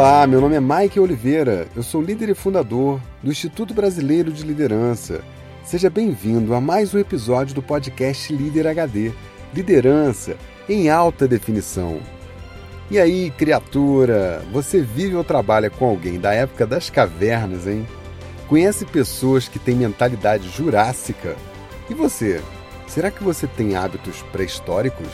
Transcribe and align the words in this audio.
Olá, 0.00 0.26
meu 0.26 0.40
nome 0.40 0.56
é 0.56 0.60
Mike 0.60 0.98
Oliveira, 0.98 1.68
eu 1.76 1.82
sou 1.82 2.00
líder 2.00 2.30
e 2.30 2.34
fundador 2.34 2.98
do 3.22 3.30
Instituto 3.30 3.74
Brasileiro 3.74 4.32
de 4.32 4.44
Liderança. 4.44 5.20
Seja 5.62 5.90
bem-vindo 5.90 6.54
a 6.54 6.60
mais 6.60 6.94
um 6.94 6.98
episódio 6.98 7.54
do 7.54 7.62
podcast 7.62 8.34
Líder 8.34 8.66
HD 8.66 9.12
Liderança 9.52 10.38
em 10.66 10.88
alta 10.88 11.28
definição. 11.28 12.00
E 12.90 12.98
aí, 12.98 13.30
criatura, 13.32 14.42
você 14.50 14.80
vive 14.80 15.16
ou 15.16 15.22
trabalha 15.22 15.68
com 15.68 15.84
alguém 15.84 16.18
da 16.18 16.32
época 16.32 16.66
das 16.66 16.88
cavernas, 16.88 17.66
hein? 17.66 17.86
Conhece 18.48 18.86
pessoas 18.86 19.48
que 19.48 19.58
têm 19.58 19.74
mentalidade 19.74 20.48
jurássica? 20.48 21.36
E 21.90 21.92
você? 21.92 22.40
Será 22.86 23.10
que 23.10 23.22
você 23.22 23.46
tem 23.46 23.76
hábitos 23.76 24.22
pré-históricos? 24.32 25.10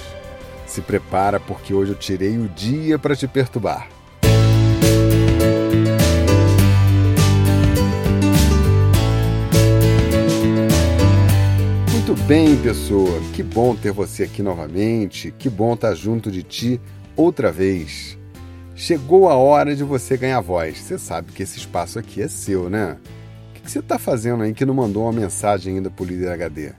Se 0.64 0.80
prepara 0.80 1.40
porque 1.40 1.74
hoje 1.74 1.90
eu 1.90 1.98
tirei 1.98 2.38
o 2.38 2.48
dia 2.48 3.00
para 3.00 3.16
te 3.16 3.26
perturbar. 3.26 3.95
Muito 12.06 12.22
bem, 12.22 12.56
pessoa. 12.62 13.20
Que 13.34 13.42
bom 13.42 13.74
ter 13.74 13.90
você 13.90 14.22
aqui 14.22 14.40
novamente. 14.40 15.34
Que 15.36 15.50
bom 15.50 15.74
estar 15.74 15.92
junto 15.92 16.30
de 16.30 16.44
ti 16.44 16.80
outra 17.16 17.50
vez. 17.50 18.16
Chegou 18.76 19.28
a 19.28 19.34
hora 19.34 19.74
de 19.74 19.82
você 19.82 20.16
ganhar 20.16 20.40
voz. 20.40 20.78
Você 20.78 20.98
sabe 20.98 21.32
que 21.32 21.42
esse 21.42 21.58
espaço 21.58 21.98
aqui 21.98 22.22
é 22.22 22.28
seu, 22.28 22.70
né? 22.70 22.96
O 23.50 23.60
que 23.60 23.68
você 23.68 23.80
está 23.80 23.98
fazendo 23.98 24.44
aí 24.44 24.54
que 24.54 24.64
não 24.64 24.72
mandou 24.72 25.02
uma 25.02 25.12
mensagem 25.12 25.74
ainda 25.74 25.90
para 25.90 26.04
o 26.04 26.06
líder 26.06 26.30
HD? 26.30 26.74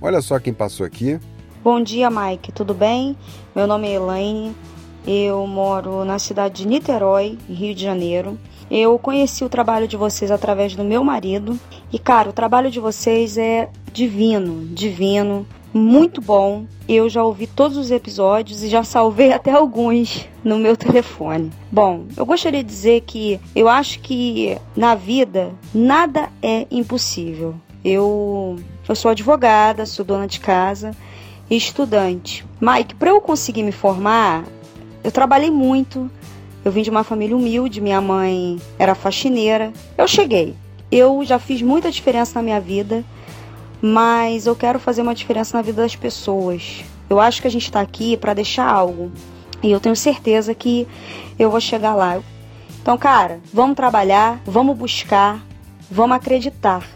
Olha 0.00 0.22
só 0.22 0.38
quem 0.38 0.54
passou 0.54 0.86
aqui. 0.86 1.20
Bom 1.62 1.82
dia, 1.82 2.08
Mike. 2.08 2.50
Tudo 2.50 2.72
bem? 2.72 3.18
Meu 3.54 3.66
nome 3.66 3.88
é 3.88 3.96
Elaine. 3.96 4.56
Eu 5.06 5.46
moro 5.46 6.06
na 6.06 6.18
cidade 6.18 6.62
de 6.62 6.66
Niterói, 6.66 7.36
Rio 7.46 7.74
de 7.74 7.82
Janeiro. 7.82 8.38
Eu 8.70 8.98
conheci 8.98 9.44
o 9.44 9.48
trabalho 9.48 9.86
de 9.86 9.96
vocês 9.96 10.30
através 10.30 10.74
do 10.74 10.84
meu 10.84 11.04
marido. 11.04 11.58
E, 11.92 11.98
cara, 11.98 12.30
o 12.30 12.32
trabalho 12.32 12.70
de 12.70 12.80
vocês 12.80 13.36
é 13.36 13.68
divino, 13.92 14.66
divino, 14.74 15.46
muito 15.72 16.20
bom. 16.20 16.66
Eu 16.88 17.08
já 17.08 17.24
ouvi 17.24 17.46
todos 17.46 17.76
os 17.76 17.90
episódios 17.90 18.62
e 18.62 18.68
já 18.68 18.84
salvei 18.84 19.32
até 19.34 19.52
alguns 19.52 20.26
no 20.42 20.58
meu 20.58 20.76
telefone. 20.76 21.50
Bom, 21.70 22.04
eu 22.16 22.24
gostaria 22.24 22.62
de 22.62 22.68
dizer 22.68 23.00
que 23.02 23.40
eu 23.54 23.68
acho 23.68 24.00
que 24.00 24.56
na 24.76 24.94
vida 24.94 25.52
nada 25.74 26.30
é 26.40 26.66
impossível. 26.70 27.54
Eu, 27.84 28.56
eu 28.88 28.94
sou 28.94 29.10
advogada, 29.10 29.84
sou 29.84 30.04
dona 30.04 30.26
de 30.26 30.40
casa 30.40 30.92
e 31.50 31.56
estudante. 31.56 32.46
Mike, 32.60 32.94
para 32.94 33.10
eu 33.10 33.20
conseguir 33.20 33.62
me 33.62 33.72
formar, 33.72 34.44
eu 35.02 35.12
trabalhei 35.12 35.50
muito. 35.50 36.10
Eu 36.64 36.72
vim 36.72 36.82
de 36.82 36.88
uma 36.88 37.04
família 37.04 37.36
humilde, 37.36 37.80
minha 37.80 38.00
mãe 38.00 38.58
era 38.78 38.94
faxineira. 38.94 39.70
Eu 39.98 40.08
cheguei. 40.08 40.54
Eu 40.90 41.22
já 41.24 41.38
fiz 41.38 41.60
muita 41.60 41.90
diferença 41.90 42.38
na 42.38 42.42
minha 42.42 42.60
vida, 42.60 43.04
mas 43.82 44.46
eu 44.46 44.56
quero 44.56 44.78
fazer 44.78 45.02
uma 45.02 45.14
diferença 45.14 45.56
na 45.58 45.62
vida 45.62 45.82
das 45.82 45.94
pessoas. 45.94 46.82
Eu 47.10 47.20
acho 47.20 47.42
que 47.42 47.48
a 47.48 47.50
gente 47.50 47.64
está 47.64 47.80
aqui 47.80 48.16
para 48.16 48.32
deixar 48.32 48.66
algo. 48.66 49.12
E 49.62 49.70
eu 49.70 49.78
tenho 49.78 49.94
certeza 49.94 50.54
que 50.54 50.88
eu 51.38 51.50
vou 51.50 51.60
chegar 51.60 51.94
lá. 51.94 52.18
Então, 52.80 52.96
cara, 52.96 53.40
vamos 53.52 53.76
trabalhar, 53.76 54.40
vamos 54.46 54.76
buscar, 54.76 55.44
vamos 55.90 56.16
acreditar. 56.16 56.86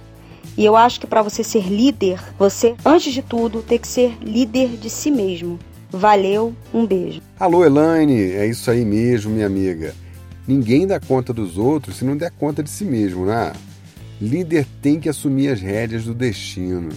E 0.57 0.65
eu 0.65 0.77
acho 0.77 0.99
que 0.99 1.07
para 1.07 1.23
você 1.23 1.45
ser 1.45 1.69
líder, 1.69 2.21
você, 2.39 2.75
antes 2.85 3.13
de 3.13 3.23
tudo, 3.23 3.63
tem 3.63 3.79
que 3.79 3.87
ser 3.87 4.17
líder 4.23 4.77
de 4.77 4.89
si 4.89 5.11
mesmo. 5.11 5.59
Valeu, 5.91 6.55
um 6.73 6.87
beijo. 6.87 7.23
Alô, 7.39 7.65
Elaine, 7.65 8.33
é 8.33 8.47
isso 8.47 8.71
aí 8.71 8.85
mesmo, 8.85 9.33
minha 9.33 9.47
amiga. 9.47 9.95
Ninguém 10.47 10.87
dá 10.87 11.01
conta 11.01 11.33
dos 11.33 11.57
outros 11.57 11.97
se 11.97 12.05
não 12.05 12.17
der 12.17 12.31
conta 12.31 12.63
de 12.63 12.71
si 12.71 12.85
mesmo, 12.85 13.25
né? 13.25 13.53
Líder 14.21 14.67
tem 14.83 14.99
que 14.99 15.09
assumir 15.09 15.49
as 15.49 15.61
rédeas 15.61 16.05
do 16.05 16.15
destino. 16.15 16.91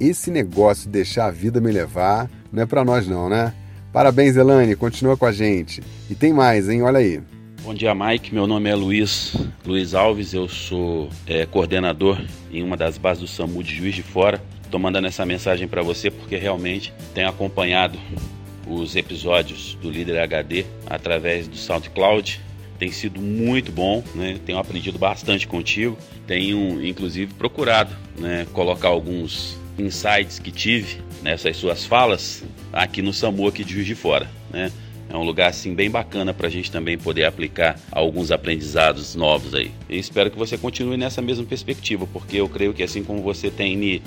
Esse 0.00 0.30
negócio 0.30 0.84
de 0.86 0.92
deixar 0.92 1.26
a 1.26 1.30
vida 1.30 1.60
me 1.60 1.70
levar 1.70 2.30
não 2.52 2.62
é 2.62 2.66
para 2.66 2.84
nós 2.84 3.06
não, 3.06 3.28
né? 3.28 3.52
Parabéns, 3.92 4.36
Elaine, 4.36 4.74
continua 4.76 5.16
com 5.16 5.26
a 5.26 5.32
gente. 5.32 5.82
E 6.08 6.14
tem 6.14 6.32
mais, 6.32 6.68
hein? 6.68 6.82
Olha 6.82 6.98
aí. 6.98 7.20
Bom 7.62 7.74
dia, 7.74 7.94
Mike. 7.94 8.34
Meu 8.34 8.46
nome 8.46 8.68
é 8.68 8.74
Luiz, 8.74 9.36
Luiz 9.64 9.94
Alves. 9.94 10.32
Eu 10.32 10.48
sou 10.48 11.08
é, 11.26 11.46
coordenador 11.46 12.20
em 12.50 12.62
uma 12.62 12.76
das 12.76 12.96
bases 12.96 13.20
do 13.20 13.28
SAMU 13.28 13.62
de 13.62 13.74
Juiz 13.74 13.94
de 13.94 14.02
Fora. 14.02 14.42
Estou 14.72 14.80
mandando 14.80 15.06
essa 15.06 15.26
mensagem 15.26 15.68
para 15.68 15.82
você 15.82 16.10
porque 16.10 16.34
realmente 16.34 16.94
tenho 17.14 17.28
acompanhado 17.28 17.98
os 18.66 18.96
episódios 18.96 19.76
do 19.82 19.90
Líder 19.90 20.18
HD 20.20 20.64
através 20.86 21.46
do 21.46 21.58
SoundCloud. 21.58 22.40
Tem 22.78 22.90
sido 22.90 23.20
muito 23.20 23.70
bom, 23.70 24.02
né? 24.14 24.40
Tenho 24.46 24.56
aprendido 24.56 24.98
bastante 24.98 25.46
contigo. 25.46 25.98
Tenho, 26.26 26.82
inclusive, 26.82 27.34
procurado 27.34 27.94
né, 28.18 28.46
colocar 28.54 28.88
alguns 28.88 29.58
insights 29.78 30.38
que 30.38 30.50
tive 30.50 31.02
nessas 31.22 31.58
suas 31.58 31.84
falas 31.84 32.42
aqui 32.72 33.02
no 33.02 33.12
SAMU 33.12 33.48
aqui 33.48 33.64
de 33.64 33.74
Juiz 33.74 33.86
de 33.86 33.94
Fora, 33.94 34.26
né? 34.50 34.72
É 35.06 35.14
um 35.14 35.22
lugar 35.22 35.50
assim 35.50 35.74
bem 35.74 35.90
bacana 35.90 36.32
para 36.32 36.46
a 36.46 36.50
gente 36.50 36.72
também 36.72 36.96
poder 36.96 37.26
aplicar 37.26 37.78
alguns 37.90 38.30
aprendizados 38.30 39.14
novos 39.14 39.54
aí. 39.54 39.70
E 39.86 39.98
espero 39.98 40.30
que 40.30 40.38
você 40.38 40.56
continue 40.56 40.96
nessa 40.96 41.20
mesma 41.20 41.44
perspectiva, 41.44 42.08
porque 42.10 42.38
eu 42.38 42.48
creio 42.48 42.72
que 42.72 42.82
assim 42.82 43.04
como 43.04 43.20
você 43.20 43.50
tem 43.50 43.76
me 43.76 44.02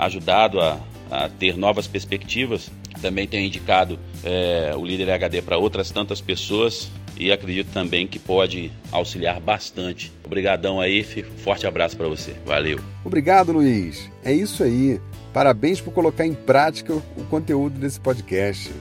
ajudado 0.00 0.60
a, 0.60 0.78
a 1.10 1.28
ter 1.28 1.56
novas 1.56 1.86
perspectivas. 1.86 2.70
Também 3.00 3.26
tenho 3.26 3.46
indicado 3.46 3.98
é, 4.24 4.72
o 4.76 4.84
líder 4.84 5.10
HD 5.10 5.42
para 5.42 5.56
outras 5.56 5.90
tantas 5.90 6.20
pessoas 6.20 6.90
e 7.16 7.30
acredito 7.30 7.70
também 7.72 8.06
que 8.06 8.18
pode 8.18 8.72
auxiliar 8.90 9.38
bastante. 9.40 10.12
Obrigadão 10.24 10.80
aí, 10.80 11.04
forte 11.38 11.66
abraço 11.66 11.96
para 11.96 12.08
você. 12.08 12.34
Valeu. 12.46 12.80
Obrigado, 13.04 13.52
Luiz. 13.52 14.10
É 14.24 14.32
isso 14.32 14.62
aí. 14.62 15.00
Parabéns 15.32 15.80
por 15.80 15.92
colocar 15.92 16.26
em 16.26 16.34
prática 16.34 16.94
o 16.94 17.24
conteúdo 17.28 17.78
desse 17.78 18.00
podcast. 18.00 18.72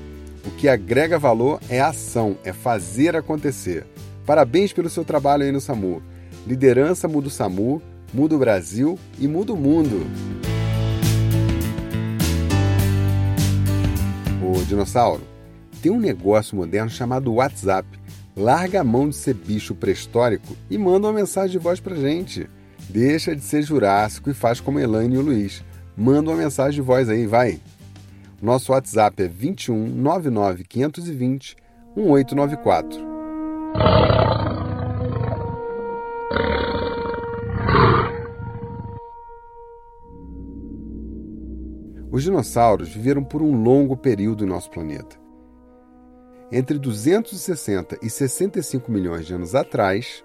O 0.46 0.52
que 0.52 0.70
agrega 0.70 1.20
valor 1.20 1.60
é 1.70 1.82
ação, 1.82 2.38
é 2.44 2.54
fazer 2.54 3.16
acontecer. 3.16 3.86
Parabéns 4.26 4.72
pelo 4.72 4.90
seu 4.90 5.04
trabalho 5.04 5.44
aí 5.44 5.52
no 5.52 5.60
SAMU. 5.60 6.02
Liderança 6.48 7.08
muda 7.08 7.28
o 7.28 7.32
SAMU, 7.32 7.82
muda 8.14 8.36
o 8.36 8.40
Brasil 8.40 8.98
e 9.20 9.28
muda 9.28 9.54
o 9.54 9.58
mundo. 9.58 10.08
Dinossauro, 14.66 15.22
tem 15.82 15.92
um 15.92 16.00
negócio 16.00 16.56
moderno 16.56 16.90
chamado 16.90 17.34
WhatsApp. 17.34 17.88
Larga 18.36 18.82
a 18.82 18.84
mão 18.84 19.10
de 19.10 19.16
ser 19.16 19.34
bicho 19.34 19.76
pré-histórico 19.76 20.56
e 20.70 20.78
manda 20.78 21.08
uma 21.08 21.14
mensagem 21.14 21.52
de 21.52 21.58
voz 21.58 21.80
pra 21.80 21.96
gente. 21.96 22.50
Deixa 22.90 23.36
de 23.36 23.42
ser 23.42 23.62
jurássico 23.62 24.30
e 24.30 24.34
faz 24.34 24.60
como 24.60 24.80
Elaine 24.80 25.16
e 25.16 25.18
o 25.18 25.22
Luiz. 25.22 25.64
Manda 25.96 26.32
uma 26.32 26.38
mensagem 26.38 26.76
de 26.76 26.82
voz 26.82 27.10
aí, 27.10 27.28
vai. 27.28 27.60
Nosso 28.42 28.72
WhatsApp 28.72 29.24
é 29.24 29.28
21 29.28 29.90
99 29.90 30.64
520 30.64 31.58
1894. 31.96 34.19
Os 42.20 42.24
dinossauros 42.24 42.90
viveram 42.90 43.24
por 43.24 43.42
um 43.42 43.64
longo 43.64 43.96
período 43.96 44.44
em 44.44 44.48
nosso 44.48 44.70
planeta. 44.70 45.16
Entre 46.52 46.78
260 46.78 47.98
e 48.02 48.10
65 48.10 48.92
milhões 48.92 49.26
de 49.26 49.34
anos 49.34 49.56
atrás, 49.56 50.22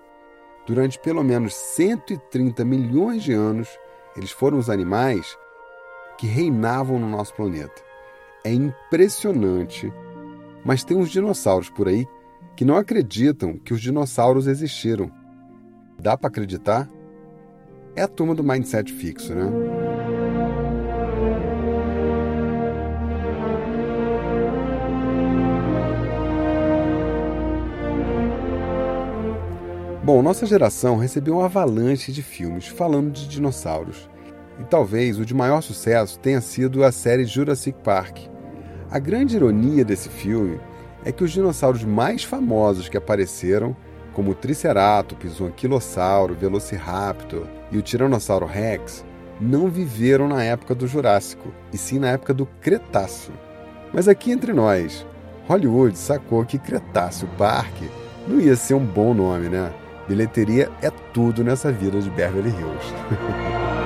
durante 0.66 0.98
pelo 0.98 1.22
menos 1.22 1.54
130 1.54 2.64
milhões 2.64 3.22
de 3.22 3.32
anos, 3.32 3.68
eles 4.16 4.32
foram 4.32 4.58
os 4.58 4.68
animais 4.68 5.38
que 6.18 6.26
reinavam 6.26 6.98
no 6.98 7.08
nosso 7.08 7.32
planeta. 7.32 7.80
É 8.42 8.52
impressionante, 8.52 9.92
mas 10.64 10.82
tem 10.82 10.96
uns 10.96 11.12
dinossauros 11.12 11.70
por 11.70 11.86
aí 11.86 12.04
que 12.56 12.64
não 12.64 12.74
acreditam 12.74 13.56
que 13.56 13.72
os 13.72 13.80
dinossauros 13.80 14.48
existiram. 14.48 15.12
Dá 15.96 16.16
para 16.16 16.26
acreditar? 16.26 16.90
É 17.94 18.02
a 18.02 18.08
turma 18.08 18.34
do 18.34 18.42
mindset 18.42 18.92
fixo, 18.92 19.32
né? 19.32 19.83
Bom, 30.04 30.20
nossa 30.20 30.44
geração 30.44 30.98
recebeu 30.98 31.36
uma 31.36 31.46
avalanche 31.46 32.12
de 32.12 32.22
filmes 32.22 32.66
falando 32.66 33.10
de 33.10 33.26
dinossauros. 33.26 34.06
E 34.60 34.64
talvez 34.64 35.18
o 35.18 35.24
de 35.24 35.32
maior 35.32 35.62
sucesso 35.62 36.18
tenha 36.18 36.42
sido 36.42 36.84
a 36.84 36.92
série 36.92 37.24
Jurassic 37.24 37.78
Park. 37.82 38.18
A 38.90 38.98
grande 38.98 39.34
ironia 39.34 39.82
desse 39.82 40.10
filme 40.10 40.60
é 41.06 41.10
que 41.10 41.24
os 41.24 41.32
dinossauros 41.32 41.84
mais 41.84 42.22
famosos 42.22 42.86
que 42.86 42.98
apareceram, 42.98 43.74
como 44.12 44.32
o 44.32 44.34
Triceratops, 44.34 45.40
o 45.40 45.46
Anquilossauro, 45.46 46.34
o 46.34 46.36
Velociraptor 46.36 47.46
e 47.72 47.78
o 47.78 47.82
Tiranossauro 47.82 48.44
Rex, 48.44 49.06
não 49.40 49.70
viveram 49.70 50.28
na 50.28 50.44
época 50.44 50.74
do 50.74 50.86
Jurássico, 50.86 51.50
e 51.72 51.78
sim 51.78 51.98
na 51.98 52.10
época 52.10 52.34
do 52.34 52.44
Cretáceo. 52.60 53.32
Mas 53.90 54.06
aqui 54.06 54.30
entre 54.30 54.52
nós, 54.52 55.06
Hollywood 55.48 55.96
sacou 55.96 56.44
que 56.44 56.58
Cretáceo 56.58 57.26
Park 57.38 57.74
Não 58.28 58.38
ia 58.38 58.54
ser 58.54 58.74
um 58.74 58.84
bom 58.84 59.14
nome, 59.14 59.48
né? 59.48 59.72
Bilheteria 60.08 60.70
é 60.82 60.90
tudo 60.90 61.42
nessa 61.42 61.72
vida 61.72 62.00
de 62.00 62.10
Beverly 62.10 62.50
Hills. 62.50 62.94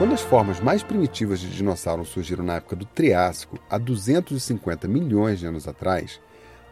Quando 0.00 0.14
as 0.14 0.22
formas 0.22 0.60
mais 0.60 0.82
primitivas 0.82 1.40
de 1.40 1.50
dinossauro 1.50 2.06
surgiram 2.06 2.42
na 2.42 2.54
época 2.54 2.74
do 2.74 2.86
Triássico, 2.86 3.58
há 3.68 3.76
250 3.76 4.88
milhões 4.88 5.38
de 5.38 5.46
anos 5.46 5.68
atrás, 5.68 6.18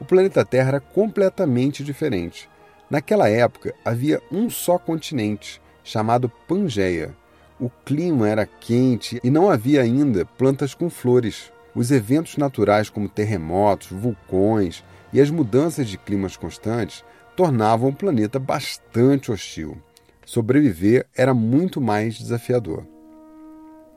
o 0.01 0.05
planeta 0.07 0.47
Terra 0.47 0.69
era 0.69 0.81
completamente 0.81 1.85
diferente. 1.85 2.49
Naquela 2.89 3.29
época, 3.29 3.75
havia 3.85 4.23
um 4.33 4.49
só 4.49 4.79
continente, 4.79 5.61
chamado 5.85 6.33
Pangeia. 6.49 7.15
O 7.61 7.69
clima 7.85 8.29
era 8.29 8.47
quente 8.47 9.21
e 9.25 9.31
não 9.31 9.51
havia 9.51 9.83
ainda 9.83 10.25
plantas 10.25 10.75
com 10.75 10.89
flores. 10.89 11.53
Os 11.75 11.91
eventos 11.91 12.37
naturais, 12.37 12.89
como 12.89 13.09
terremotos, 13.09 13.89
vulcões 13.89 14.85
e 15.13 15.21
as 15.21 15.29
mudanças 15.29 15.89
de 15.89 15.99
climas 15.99 16.37
constantes, 16.37 17.05
tornavam 17.35 17.91
o 17.91 17.95
planeta 17.95 18.39
bastante 18.39 19.33
hostil. 19.33 19.77
Sobreviver 20.25 21.07
era 21.17 21.35
muito 21.35 21.81
mais 21.81 22.17
desafiador. 22.17 22.87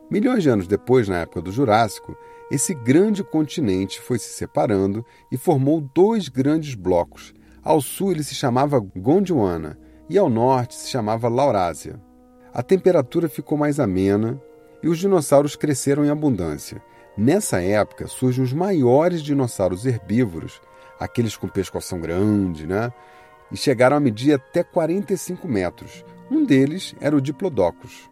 Milhões 0.10 0.42
de 0.42 0.50
anos 0.50 0.68
depois, 0.68 1.08
na 1.08 1.20
época 1.20 1.42
do 1.42 1.52
Jurássico, 1.52 2.18
esse 2.50 2.74
grande 2.74 3.24
continente 3.24 4.02
foi 4.02 4.18
se 4.18 4.34
separando 4.34 5.06
e 5.32 5.38
formou 5.38 5.82
dois 5.94 6.28
grandes 6.30 6.74
blocos. 6.74 7.32
Ao 7.64 7.80
sul 7.80 8.12
ele 8.12 8.24
se 8.24 8.34
chamava 8.34 8.80
Gondwana 8.80 9.78
e 10.10 10.18
ao 10.18 10.30
norte 10.30 10.74
se 10.74 10.90
chamava 10.90 11.30
Laurásia. 11.30 12.00
A 12.54 12.62
temperatura 12.62 13.30
ficou 13.30 13.58
mais 13.58 13.80
amena 13.80 14.42
e 14.84 14.90
os 14.90 15.00
dinossauros 15.00 15.56
cresceram 15.56 16.04
em 16.04 16.10
abundância. 16.10 16.82
Nessa 17.18 17.62
época 17.62 18.08
surgem 18.08 18.44
os 18.44 18.52
maiores 18.52 19.22
dinossauros 19.22 19.86
herbívoros, 19.86 20.62
aqueles 21.00 21.38
com 21.38 21.48
pescoção 21.48 22.02
grande, 22.02 22.68
né? 22.68 22.92
E 23.52 23.58
chegaram 23.58 23.96
a 23.96 24.00
medir 24.00 24.34
até 24.34 24.64
45 24.64 25.48
metros. 25.48 26.04
Um 26.30 26.46
deles 26.46 26.94
era 27.00 27.16
o 27.16 27.22
Diplodocus. 27.22 28.10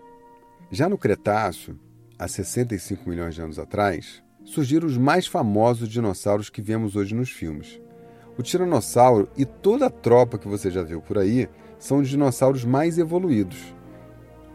Já 0.71 0.88
no 0.88 0.97
Cretáceo, 0.97 1.77
há 2.18 2.27
65 2.27 3.09
milhões 3.09 3.36
de 3.36 3.41
anos 3.41 3.59
atrás, 3.59 4.24
surgiram 4.45 4.88
os 4.88 4.97
mais 4.97 5.27
famosos 5.27 5.89
dinossauros 5.89 6.50
que 6.50 6.62
vemos 6.62 6.95
hoje 6.95 7.13
nos 7.13 7.30
filmes. 7.30 7.80
O 8.38 8.41
tiranossauro 8.41 9.30
e 9.36 9.45
toda 9.45 9.88
a 9.88 9.89
tropa 9.89 10.38
que 10.38 10.47
você 10.47 10.71
já 10.71 10.81
viu 10.81 11.01
por 11.01 11.18
aí 11.18 11.50
são 11.77 12.00
os 12.00 12.07
dinossauros 12.07 12.63
mais 12.63 12.97
evoluídos. 12.97 13.79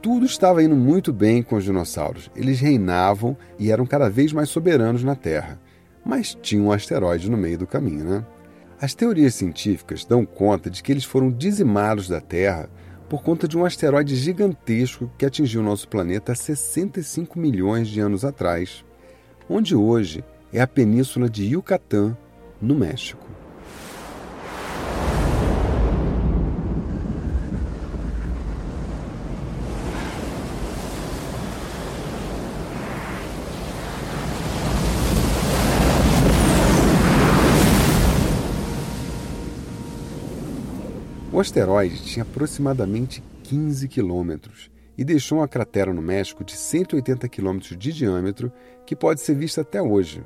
Tudo 0.05 0.27
estava 0.27 0.62
indo 0.62 0.77
muito 0.77 1.15
bem 1.15 1.43
com 1.43 1.56
os 1.56 1.65
dinossauros. 1.65 2.31
Eles 2.37 2.61
reinavam 2.61 3.35
e 3.59 3.73
eram 3.73 3.87
cada 3.87 4.11
vez 4.11 4.35
mais 4.35 4.51
soberanos 4.51 5.03
na 5.03 5.15
Terra. 5.15 5.59
Mas 6.05 6.37
tinha 6.43 6.61
um 6.61 6.71
asteroide 6.71 7.31
no 7.31 7.39
meio 7.39 7.56
do 7.56 7.67
caminho, 7.67 8.05
né? 8.05 8.27
As 8.79 8.93
teorias 8.93 9.35
científicas 9.35 10.05
dão 10.05 10.27
conta 10.27 10.69
de 10.69 10.83
que 10.83 10.93
eles 10.93 11.05
foram 11.05 11.31
dizimados 11.31 12.06
da 12.06 12.21
Terra 12.21 12.69
por 13.09 13.23
conta 13.23 13.49
de 13.49 13.56
um 13.56 13.65
asteroide 13.65 14.15
gigantesco 14.15 15.11
que 15.17 15.25
atingiu 15.25 15.62
nosso 15.62 15.89
planeta 15.89 16.33
há 16.33 16.35
65 16.35 17.39
milhões 17.39 17.89
de 17.89 17.99
anos 17.99 18.27
atrás, 18.27 18.85
onde 19.49 19.75
hoje 19.75 20.23
é 20.53 20.61
a 20.61 20.67
península 20.67 21.31
de 21.31 21.47
Yucatán, 21.47 22.15
no 22.61 22.75
México. 22.75 23.25
O 41.33 41.33
asteroide 41.44 42.02
tinha 42.02 42.23
aproximadamente 42.23 43.23
15 43.43 43.87
quilômetros 43.88 44.70
e 44.96 45.05
deixou 45.05 45.38
uma 45.38 45.49
cratera 45.49 45.93
no 45.93 46.00
México 46.00 46.43
de 46.43 46.52
180 46.52 47.29
quilômetros 47.29 47.76
de 47.76 47.93
diâmetro 47.93 48.50
que 48.87 48.96
pode 48.96 49.20
ser 49.20 49.35
vista 49.35 49.61
até 49.61 49.82
hoje. 49.82 50.25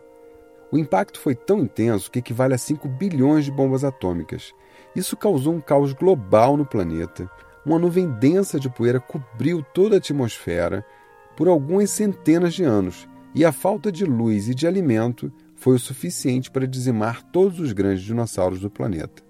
O 0.71 0.79
impacto 0.79 1.19
foi 1.19 1.35
tão 1.35 1.61
intenso 1.61 2.11
que 2.11 2.21
equivale 2.21 2.55
a 2.55 2.59
5 2.59 2.87
bilhões 2.89 3.45
de 3.45 3.51
bombas 3.51 3.83
atômicas. 3.83 4.53
Isso 4.95 5.17
causou 5.17 5.55
um 5.55 5.61
caos 5.61 5.93
global 5.93 6.57
no 6.57 6.65
planeta. 6.65 7.29
Uma 7.67 7.79
nuvem 7.79 8.09
densa 8.09 8.61
de 8.61 8.69
poeira 8.69 9.01
cobriu 9.01 9.63
toda 9.75 9.97
a 9.97 9.99
atmosfera 9.99 10.85
por 11.37 11.49
algumas 11.49 11.91
centenas 11.91 12.55
de 12.55 12.65
anos, 12.65 13.09
e 13.35 13.45
a 13.45 13.53
falta 13.53 13.91
de 13.91 14.05
luz 14.05 14.49
e 14.49 14.55
de 14.55 14.67
alimento 14.67 15.33
foi 15.57 15.77
o 15.77 15.81
suficiente 15.81 16.51
para 16.51 16.67
dizimar 16.67 17.23
todos 17.23 17.59
os 17.61 17.73
grandes 17.73 18.03
dinossauros 18.03 18.61
do 18.61 18.71
planeta. 18.71 19.28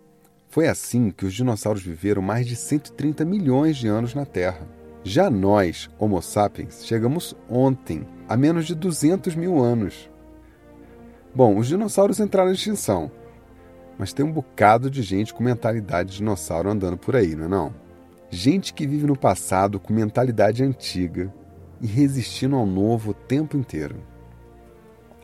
Foi 0.58 0.66
assim 0.66 1.12
que 1.12 1.24
os 1.24 1.34
dinossauros 1.34 1.84
viveram 1.84 2.20
mais 2.20 2.44
de 2.44 2.56
130 2.56 3.24
milhões 3.24 3.76
de 3.76 3.86
anos 3.86 4.12
na 4.12 4.26
Terra. 4.26 4.66
Já 5.04 5.30
nós, 5.30 5.88
Homo 5.96 6.20
sapiens, 6.20 6.84
chegamos 6.84 7.32
ontem, 7.48 8.04
a 8.28 8.36
menos 8.36 8.66
de 8.66 8.74
200 8.74 9.36
mil 9.36 9.62
anos. 9.62 10.10
Bom, 11.32 11.56
os 11.56 11.68
dinossauros 11.68 12.18
entraram 12.18 12.50
em 12.50 12.54
extinção, 12.54 13.08
mas 13.96 14.12
tem 14.12 14.26
um 14.26 14.32
bocado 14.32 14.90
de 14.90 15.00
gente 15.00 15.32
com 15.32 15.44
mentalidade 15.44 16.10
de 16.10 16.16
dinossauro 16.16 16.70
andando 16.70 16.96
por 16.96 17.14
aí, 17.14 17.36
não 17.36 17.44
é 17.44 17.48
não? 17.48 17.74
Gente 18.28 18.74
que 18.74 18.84
vive 18.84 19.06
no 19.06 19.16
passado 19.16 19.78
com 19.78 19.92
mentalidade 19.92 20.64
antiga 20.64 21.32
e 21.80 21.86
resistindo 21.86 22.56
ao 22.56 22.66
novo 22.66 23.12
o 23.12 23.14
tempo 23.14 23.56
inteiro. 23.56 24.02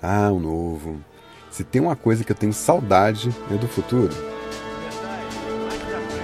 Ah, 0.01 0.31
o 0.31 0.39
novo. 0.39 1.01
Se 1.51 1.65
tem 1.65 1.83
uma 1.83 1.97
coisa 1.97 2.23
que 2.23 2.31
eu 2.31 2.37
tenho 2.37 2.53
saudade 2.53 3.35
é 3.51 3.57
do 3.57 3.67
futuro. 3.67 4.34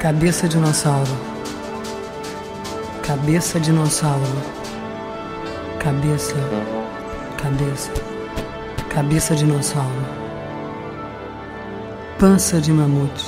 Cabeça 0.01 0.49
dinossauro. 0.49 1.13
Cabeça 3.03 3.61
dinossauro. 3.61 4.43
Cabeça. 5.79 6.35
Cabeça. 7.37 7.93
Cabeça 8.89 9.37
dinossauro. 9.37 10.07
Pança 12.19 12.63
de 12.63 12.73
mamute. 12.73 13.27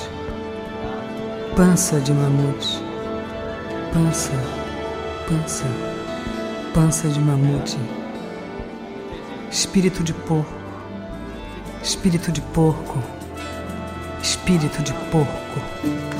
Pança 1.54 2.00
de 2.00 2.10
mamute. 2.10 2.82
Pança. 3.92 4.32
Pança. 5.28 5.66
Pança 6.72 7.06
de 7.06 7.20
mamute. 7.20 7.76
Espírito 9.50 10.02
de 10.02 10.14
porco. 10.14 10.54
Espírito 11.82 12.32
de 12.32 12.40
porco. 12.40 12.98
Espírito 14.22 14.82
de 14.82 14.94
porco. 15.10 16.11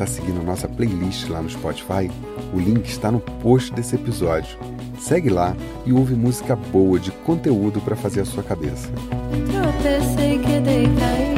Está 0.00 0.06
seguindo 0.06 0.42
nossa 0.42 0.66
playlist 0.66 1.28
lá 1.28 1.42
no 1.42 1.50
Spotify? 1.50 2.10
O 2.54 2.58
link 2.58 2.86
está 2.86 3.12
no 3.12 3.20
post 3.20 3.70
desse 3.74 3.96
episódio. 3.96 4.58
Segue 4.98 5.28
lá 5.28 5.54
e 5.84 5.92
ouve 5.92 6.14
música 6.14 6.56
boa 6.56 6.98
de 6.98 7.10
conteúdo 7.10 7.80
para 7.82 7.94
fazer 7.94 8.22
a 8.22 8.24
sua 8.24 8.42
cabeça. 8.42 8.88
Tropecei, 9.50 10.38
quedei, 10.38 10.84
caí, 10.84 10.96
caí, 10.98 11.29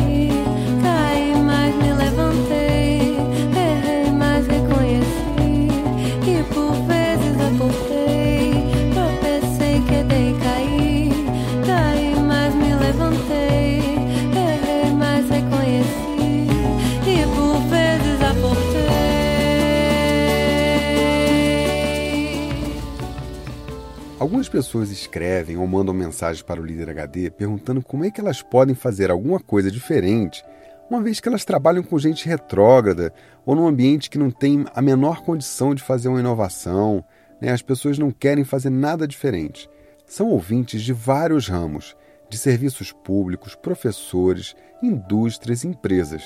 Algumas 24.32 24.48
pessoas 24.48 24.90
escrevem 24.90 25.58
ou 25.58 25.66
mandam 25.66 25.92
mensagens 25.92 26.40
para 26.40 26.58
o 26.58 26.64
líder 26.64 26.88
HD 26.88 27.28
perguntando 27.28 27.82
como 27.82 28.02
é 28.02 28.10
que 28.10 28.18
elas 28.18 28.40
podem 28.40 28.74
fazer 28.74 29.10
alguma 29.10 29.38
coisa 29.38 29.70
diferente, 29.70 30.42
uma 30.88 31.02
vez 31.02 31.20
que 31.20 31.28
elas 31.28 31.44
trabalham 31.44 31.82
com 31.82 31.98
gente 31.98 32.26
retrógrada 32.26 33.12
ou 33.44 33.54
num 33.54 33.66
ambiente 33.66 34.08
que 34.08 34.16
não 34.16 34.30
tem 34.30 34.64
a 34.74 34.80
menor 34.80 35.20
condição 35.20 35.74
de 35.74 35.82
fazer 35.82 36.08
uma 36.08 36.18
inovação. 36.18 37.04
Né? 37.42 37.52
As 37.52 37.60
pessoas 37.60 37.98
não 37.98 38.10
querem 38.10 38.42
fazer 38.42 38.70
nada 38.70 39.06
diferente. 39.06 39.68
São 40.06 40.30
ouvintes 40.30 40.80
de 40.80 40.94
vários 40.94 41.46
ramos, 41.46 41.94
de 42.30 42.38
serviços 42.38 42.90
públicos, 42.90 43.54
professores, 43.54 44.56
indústrias, 44.82 45.62
empresas. 45.62 46.22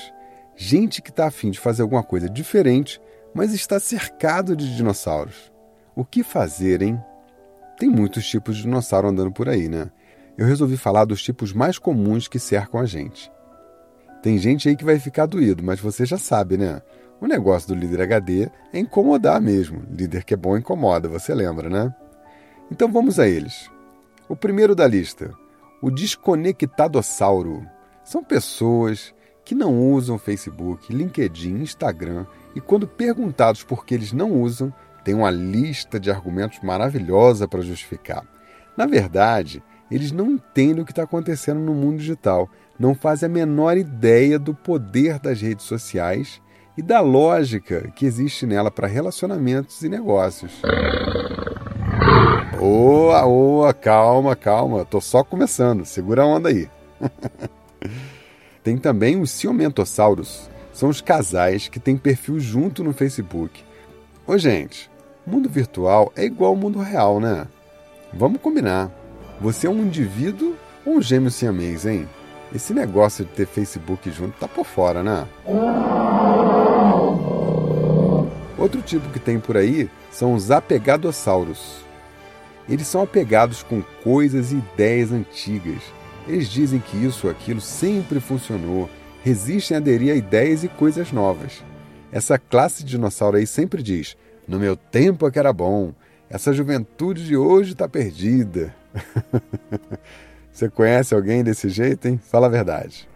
Gente 0.55 1.01
que 1.01 1.09
está 1.09 1.27
afim 1.27 1.51
de 1.51 1.59
fazer 1.59 1.81
alguma 1.81 2.03
coisa 2.03 2.29
diferente, 2.29 3.01
mas 3.33 3.53
está 3.53 3.81
cercado 3.81 4.55
de 4.55 4.77
dinossauros. 4.77 5.51
O 5.93 6.05
que 6.05 6.23
fazer, 6.23 6.81
hein? 6.81 6.97
Tem 7.77 7.89
muitos 7.89 8.27
tipos 8.27 8.55
de 8.55 8.63
dinossauro 8.63 9.07
andando 9.07 9.31
por 9.31 9.47
aí, 9.47 9.69
né? 9.69 9.91
Eu 10.37 10.47
resolvi 10.47 10.77
falar 10.77 11.05
dos 11.05 11.21
tipos 11.21 11.53
mais 11.53 11.77
comuns 11.77 12.27
que 12.27 12.39
cercam 12.39 12.79
a 12.79 12.85
gente. 12.85 13.31
Tem 14.21 14.37
gente 14.37 14.67
aí 14.67 14.75
que 14.75 14.83
vai 14.83 14.99
ficar 14.99 15.27
doído, 15.27 15.63
mas 15.63 15.79
você 15.79 16.05
já 16.05 16.17
sabe, 16.17 16.57
né? 16.57 16.81
O 17.21 17.27
negócio 17.27 17.67
do 17.69 17.75
líder 17.75 18.01
HD 18.01 18.49
é 18.73 18.79
incomodar 18.79 19.39
mesmo. 19.39 19.83
Líder 19.91 20.23
que 20.23 20.33
é 20.33 20.37
bom 20.37 20.57
incomoda, 20.57 21.07
você 21.07 21.33
lembra, 21.33 21.69
né? 21.69 21.93
Então 22.71 22.91
vamos 22.91 23.19
a 23.19 23.27
eles. 23.27 23.69
O 24.27 24.35
primeiro 24.35 24.75
da 24.75 24.87
lista, 24.87 25.31
o 25.81 25.91
desconectadossauro. 25.91 27.65
São 28.03 28.23
pessoas 28.23 29.13
que 29.45 29.55
não 29.55 29.91
usam 29.91 30.17
Facebook, 30.17 30.91
LinkedIn, 30.91 31.61
Instagram 31.61 32.25
e 32.55 32.59
quando 32.59 32.87
perguntados 32.87 33.63
por 33.63 33.85
que 33.85 33.93
eles 33.93 34.11
não 34.11 34.33
usam, 34.33 34.73
tem 35.07 35.15
uma 35.15 35.31
lista 35.31 35.97
de 35.97 36.11
argumentos 36.11 36.59
maravilhosa 36.61 37.47
para 37.47 37.61
justificar. 37.61 38.25
Na 38.75 38.85
verdade, 38.85 39.63
eles 39.89 40.11
não 40.11 40.31
entendem 40.31 40.81
o 40.81 40.85
que 40.85 40.91
está 40.91 41.03
acontecendo 41.03 41.61
no 41.61 41.73
mundo 41.73 41.99
digital, 41.99 42.49
não 42.77 42.93
fazem 42.93 43.27
a 43.27 43.31
menor 43.31 43.77
ideia 43.77 44.37
do 44.37 44.53
poder 44.53 45.17
das 45.17 45.39
redes 45.39 45.65
sociais 45.65 46.41
e 46.77 46.81
da 46.81 46.99
lógica 46.99 47.89
que 47.95 48.05
existe 48.05 48.45
nela 48.45 48.69
para 48.69 48.85
relacionamentos 48.85 49.81
e 49.81 49.87
negócios. 49.87 50.61
Oa, 52.59 53.25
oa, 53.25 53.73
calma, 53.73 54.35
calma, 54.35 54.83
tô 54.83 54.99
só 54.99 55.23
começando, 55.23 55.85
segura 55.85 56.23
a 56.23 56.25
onda 56.25 56.49
aí. 56.49 56.69
Tem 58.61 58.77
também 58.77 59.21
os 59.21 59.31
ciumentossauros, 59.31 60.49
são 60.73 60.89
os 60.89 60.99
casais 60.99 61.69
que 61.69 61.79
têm 61.79 61.95
perfil 61.95 62.41
junto 62.41 62.83
no 62.83 62.91
Facebook. 62.91 63.63
Ô 64.27 64.37
gente, 64.37 64.91
mundo 65.27 65.49
virtual 65.49 66.11
é 66.15 66.23
igual 66.23 66.51
ao 66.51 66.55
mundo 66.55 66.79
real, 66.79 67.19
né? 67.19 67.45
Vamos 68.13 68.41
combinar. 68.41 68.89
Você 69.41 69.67
é 69.67 69.69
um 69.69 69.81
indivíduo 69.81 70.55
ou 70.85 70.95
um 70.95 71.01
gêmeo 71.01 71.29
siamês, 71.29 71.85
hein? 71.85 72.07
Esse 72.55 72.73
negócio 72.73 73.25
de 73.25 73.31
ter 73.31 73.45
Facebook 73.45 74.09
junto 74.09 74.39
tá 74.39 74.47
por 74.47 74.65
fora, 74.65 75.03
né? 75.03 75.27
Outro 78.57 78.81
tipo 78.81 79.09
que 79.09 79.19
tem 79.19 79.37
por 79.37 79.57
aí 79.57 79.89
são 80.09 80.33
os 80.33 80.49
apegadossauros. 80.49 81.85
Eles 82.69 82.87
são 82.87 83.01
apegados 83.01 83.61
com 83.61 83.81
coisas 84.03 84.53
e 84.53 84.55
ideias 84.55 85.11
antigas. 85.11 85.81
Eles 86.25 86.47
dizem 86.49 86.79
que 86.79 86.97
isso 86.97 87.27
ou 87.27 87.31
aquilo 87.31 87.59
sempre 87.59 88.21
funcionou, 88.21 88.89
resistem 89.23 89.75
a 89.75 89.79
aderir 89.79 90.13
a 90.13 90.15
ideias 90.15 90.63
e 90.63 90.69
coisas 90.69 91.11
novas. 91.11 91.63
Essa 92.11 92.39
classe 92.39 92.83
de 92.83 92.91
dinossauro 92.91 93.37
aí 93.37 93.45
sempre 93.45 93.83
diz: 93.83 94.15
No 94.47 94.57
meu 94.57 94.77
tempo 94.77 95.27
é 95.27 95.31
que 95.31 95.37
era 95.37 95.51
bom, 95.51 95.93
essa 96.29 96.53
juventude 96.53 97.25
de 97.25 97.35
hoje 97.35 97.73
está 97.73 97.87
perdida. 97.87 98.73
Você 100.51 100.69
conhece 100.69 101.13
alguém 101.13 101.43
desse 101.43 101.67
jeito, 101.67 102.07
hein? 102.07 102.17
Fala 102.17 102.47
a 102.47 102.49
verdade. 102.49 103.09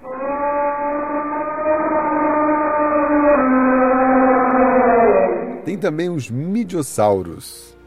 Tem 5.64 5.78
também 5.78 6.10
os 6.10 6.30
midiossauros. 6.30 7.78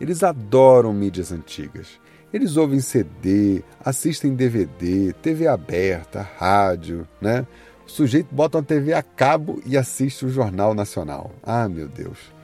Eles 0.00 0.24
adoram 0.24 0.92
mídias 0.92 1.30
antigas. 1.30 2.00
Eles 2.32 2.56
ouvem 2.56 2.80
CD, 2.80 3.62
assistem 3.84 4.34
DVD, 4.34 5.12
TV 5.22 5.46
aberta, 5.46 6.28
rádio, 6.36 7.06
né? 7.20 7.46
O 7.86 7.90
sujeito 7.90 8.34
bota 8.34 8.58
uma 8.58 8.64
TV 8.64 8.92
a 8.92 9.02
cabo 9.02 9.62
e 9.64 9.76
assiste 9.76 10.26
o 10.26 10.28
Jornal 10.28 10.74
Nacional. 10.74 11.30
Ah, 11.40 11.68
meu 11.68 11.86
Deus. 11.86 12.34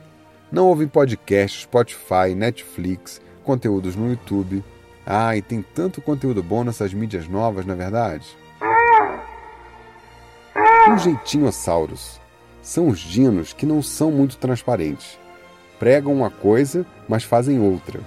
Não 0.53 0.67
ouvem 0.67 0.89
podcast, 0.89 1.63
Spotify, 1.63 2.35
Netflix, 2.35 3.21
conteúdos 3.45 3.95
no 3.95 4.11
YouTube. 4.11 4.65
Ah, 5.07 5.37
e 5.37 5.43
tem 5.43 5.63
tanto 5.63 6.03
conteúdo 6.03 6.43
bom 6.43 6.65
nessas 6.65 6.93
mídias 6.93 7.29
novas, 7.29 7.65
na 7.65 7.75
é 7.75 7.77
verdade? 7.77 8.27
Os 10.93 11.03
jeitinhossauros 11.03 12.21
são 12.61 12.89
os 12.89 12.99
dinos 12.99 13.53
que 13.53 13.65
não 13.65 13.81
são 13.81 14.11
muito 14.11 14.39
transparentes. 14.39 15.17
Pregam 15.79 16.13
uma 16.13 16.31
coisa, 16.31 16.85
mas 17.09 17.23
fazem 17.23 17.61
outra. 17.61 18.01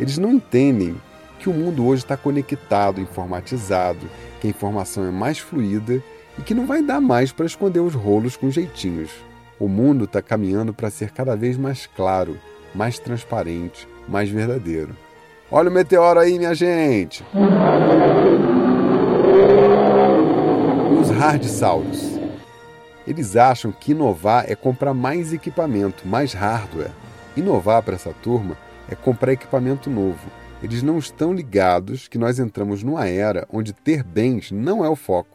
Eles 0.00 0.16
não 0.16 0.32
entendem 0.32 0.96
que 1.38 1.50
o 1.50 1.52
mundo 1.52 1.86
hoje 1.86 2.04
está 2.04 2.16
conectado, 2.16 3.02
informatizado, 3.02 4.08
que 4.40 4.46
a 4.46 4.50
informação 4.50 5.04
é 5.04 5.10
mais 5.10 5.38
fluida 5.38 6.02
e 6.38 6.42
que 6.42 6.54
não 6.54 6.64
vai 6.64 6.82
dar 6.82 7.02
mais 7.02 7.32
para 7.32 7.44
esconder 7.44 7.80
os 7.80 7.92
rolos 7.92 8.34
com 8.34 8.50
jeitinhos. 8.50 9.10
O 9.58 9.68
mundo 9.68 10.04
está 10.04 10.20
caminhando 10.20 10.74
para 10.74 10.90
ser 10.90 11.10
cada 11.10 11.36
vez 11.36 11.56
mais 11.56 11.86
claro, 11.86 12.38
mais 12.74 12.98
transparente, 12.98 13.86
mais 14.08 14.28
verdadeiro. 14.28 14.96
Olha 15.50 15.68
o 15.68 15.72
meteoro 15.72 16.18
aí, 16.18 16.38
minha 16.38 16.54
gente! 16.54 17.24
Os 21.00 21.10
hardsauros. 21.10 22.18
Eles 23.06 23.36
acham 23.36 23.72
que 23.72 23.92
inovar 23.92 24.44
é 24.48 24.54
comprar 24.54 24.94
mais 24.94 25.32
equipamento, 25.32 26.06
mais 26.06 26.32
hardware. 26.32 26.92
Inovar 27.36 27.82
para 27.82 27.94
essa 27.94 28.12
turma 28.22 28.56
é 28.88 28.94
comprar 28.94 29.32
equipamento 29.32 29.90
novo. 29.90 30.30
Eles 30.62 30.82
não 30.82 30.98
estão 30.98 31.32
ligados 31.32 32.06
que 32.06 32.16
nós 32.18 32.38
entramos 32.38 32.82
numa 32.82 33.06
era 33.08 33.46
onde 33.52 33.72
ter 33.72 34.04
bens 34.04 34.52
não 34.52 34.84
é 34.84 34.88
o 34.88 34.94
foco. 34.94 35.31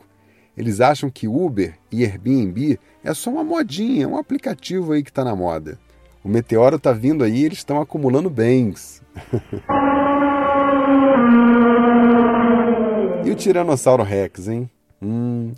Eles 0.57 0.81
acham 0.81 1.09
que 1.09 1.27
Uber 1.27 1.77
e 1.91 2.03
Airbnb 2.03 2.79
é 3.03 3.13
só 3.13 3.29
uma 3.29 3.43
modinha, 3.43 4.07
um 4.07 4.17
aplicativo 4.17 4.93
aí 4.93 5.03
que 5.03 5.11
está 5.11 5.23
na 5.23 5.35
moda. 5.35 5.77
O 6.23 6.29
meteoro 6.29 6.77
está 6.77 6.91
vindo 6.91 7.23
aí 7.23 7.45
eles 7.45 7.59
estão 7.59 7.79
acumulando 7.79 8.29
bens. 8.29 9.03
e 13.23 13.29
o 13.29 13.35
Tiranossauro 13.35 14.01
Rex, 14.01 14.47
hein? 14.47 14.67
Hum, 14.99 15.53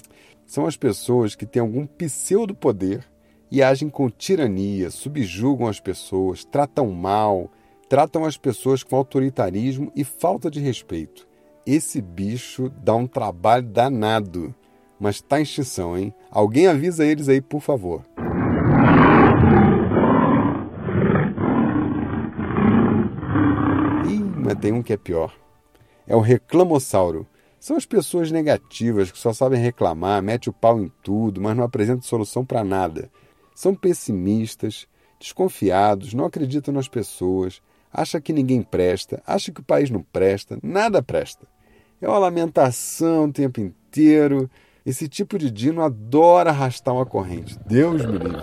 são 0.45 0.65
as 0.65 0.75
pessoas 0.75 1.33
que 1.33 1.45
têm 1.45 1.61
algum 1.61 1.85
pseudo-poder 1.85 3.05
e 3.49 3.63
agem 3.63 3.89
com 3.89 4.09
tirania, 4.09 4.91
subjugam 4.91 5.67
as 5.67 5.79
pessoas, 5.79 6.43
tratam 6.43 6.91
mal, 6.91 7.49
tratam 7.87 8.25
as 8.25 8.37
pessoas 8.37 8.83
com 8.83 8.95
autoritarismo 8.95 9.91
e 9.95 10.03
falta 10.03 10.51
de 10.51 10.59
respeito. 10.59 11.27
Esse 11.65 12.01
bicho 12.01 12.69
dá 12.83 12.95
um 12.95 13.07
trabalho 13.07 13.65
danado, 13.65 14.53
mas 14.99 15.21
tá 15.21 15.39
em 15.39 15.43
extinção, 15.43 15.97
hein? 15.97 16.13
Alguém 16.29 16.67
avisa 16.67 17.05
eles 17.05 17.29
aí, 17.29 17.39
por 17.39 17.61
favor. 17.61 18.03
Ih, 24.07 24.23
mas 24.35 24.55
tem 24.59 24.73
um 24.73 24.83
que 24.83 24.93
é 24.93 24.97
pior. 24.97 25.33
É 26.05 26.15
o 26.15 26.19
reclamossauro. 26.19 27.25
São 27.59 27.75
as 27.77 27.85
pessoas 27.85 28.31
negativas 28.31 29.11
que 29.11 29.17
só 29.17 29.33
sabem 29.33 29.59
reclamar, 29.59 30.21
mete 30.21 30.49
o 30.49 30.53
pau 30.53 30.79
em 30.79 30.91
tudo, 31.03 31.41
mas 31.41 31.55
não 31.55 31.63
apresentam 31.63 32.01
solução 32.01 32.45
para 32.45 32.63
nada. 32.63 33.09
São 33.53 33.75
pessimistas, 33.75 34.87
desconfiados, 35.19 36.13
não 36.13 36.25
acreditam 36.25 36.73
nas 36.73 36.87
pessoas, 36.87 37.61
acham 37.91 38.21
que 38.21 38.31
ninguém 38.31 38.61
presta, 38.61 39.21
acham 39.27 39.53
que 39.53 39.59
o 39.59 39.65
país 39.65 39.89
não 39.89 40.01
presta, 40.01 40.57
nada 40.63 41.03
presta. 41.03 41.45
É 42.01 42.07
uma 42.07 42.17
lamentação 42.17 43.25
o 43.25 43.33
tempo 43.33 43.59
inteiro. 43.59 44.49
Esse 44.89 45.07
tipo 45.07 45.37
de 45.37 45.51
dino 45.51 45.83
adora 45.83 46.49
arrastar 46.49 46.95
uma 46.95 47.05
corrente. 47.05 47.59
Deus 47.63 48.03
me 48.07 48.17
livre. 48.17 48.41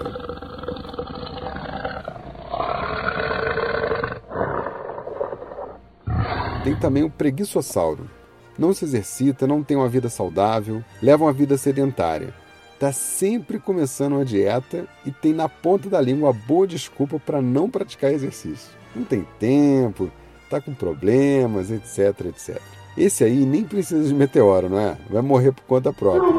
Tem 6.63 6.77
também 6.77 7.03
o 7.03 7.11
preguiçossauro. 7.11 8.09
Não 8.57 8.73
se 8.73 8.85
exercita, 8.85 9.45
não 9.45 9.61
tem 9.61 9.77
uma 9.77 9.89
vida 9.89 10.09
saudável, 10.09 10.85
leva 11.03 11.25
uma 11.25 11.33
vida 11.33 11.59
sedentária. 11.59 12.33
Está 12.75 12.93
sempre 12.93 13.59
começando 13.59 14.13
uma 14.13 14.25
dieta 14.25 14.87
e 15.05 15.11
tem 15.11 15.33
na 15.33 15.49
ponta 15.49 15.91
da 15.91 16.01
língua 16.01 16.31
a 16.31 16.33
boa 16.33 16.65
desculpa 16.65 17.19
para 17.19 17.43
não 17.43 17.69
praticar 17.69 18.13
exercício. 18.13 18.71
Não 18.95 19.03
tem 19.03 19.27
tempo, 19.41 20.13
está 20.45 20.61
com 20.61 20.73
problemas, 20.73 21.73
etc, 21.73 22.27
etc. 22.27 22.63
Esse 22.97 23.25
aí 23.25 23.45
nem 23.45 23.63
precisa 23.63 24.09
de 24.09 24.15
meteoro, 24.15 24.71
não 24.71 24.79
é? 24.79 24.97
Vai 25.11 25.21
morrer 25.21 25.53
por 25.53 25.63
conta 25.65 25.93
própria. 25.93 26.33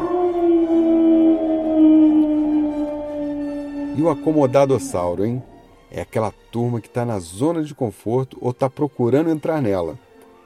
E 3.96 4.02
o 4.02 4.10
acomodadossauro, 4.10 5.24
hein? 5.24 5.42
É 5.90 6.00
aquela 6.00 6.32
turma 6.50 6.80
que 6.80 6.88
está 6.88 7.04
na 7.04 7.18
zona 7.18 7.62
de 7.62 7.74
conforto 7.74 8.36
ou 8.40 8.50
está 8.50 8.68
procurando 8.68 9.30
entrar 9.30 9.62
nela. 9.62 9.98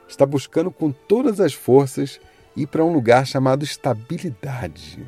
Está 0.07 0.25
buscando 0.25 0.69
com 0.69 0.91
todas 0.91 1.39
as 1.39 1.53
forças 1.53 2.19
ir 2.55 2.67
para 2.67 2.85
um 2.85 2.93
lugar 2.93 3.25
chamado 3.25 3.63
estabilidade. 3.63 5.03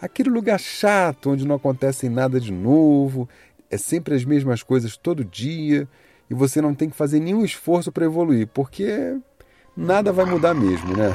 Aquele 0.00 0.30
lugar 0.30 0.58
chato 0.58 1.30
onde 1.30 1.46
não 1.46 1.56
acontece 1.56 2.08
nada 2.08 2.40
de 2.40 2.52
novo, 2.52 3.28
é 3.70 3.76
sempre 3.76 4.14
as 4.14 4.24
mesmas 4.24 4.62
coisas 4.62 4.96
todo 4.96 5.24
dia 5.24 5.86
e 6.30 6.34
você 6.34 6.60
não 6.60 6.74
tem 6.74 6.88
que 6.88 6.96
fazer 6.96 7.20
nenhum 7.20 7.44
esforço 7.44 7.92
para 7.92 8.04
evoluir, 8.04 8.48
porque 8.48 9.18
nada 9.76 10.12
vai 10.12 10.24
mudar 10.24 10.54
mesmo, 10.54 10.96
né? 10.96 11.14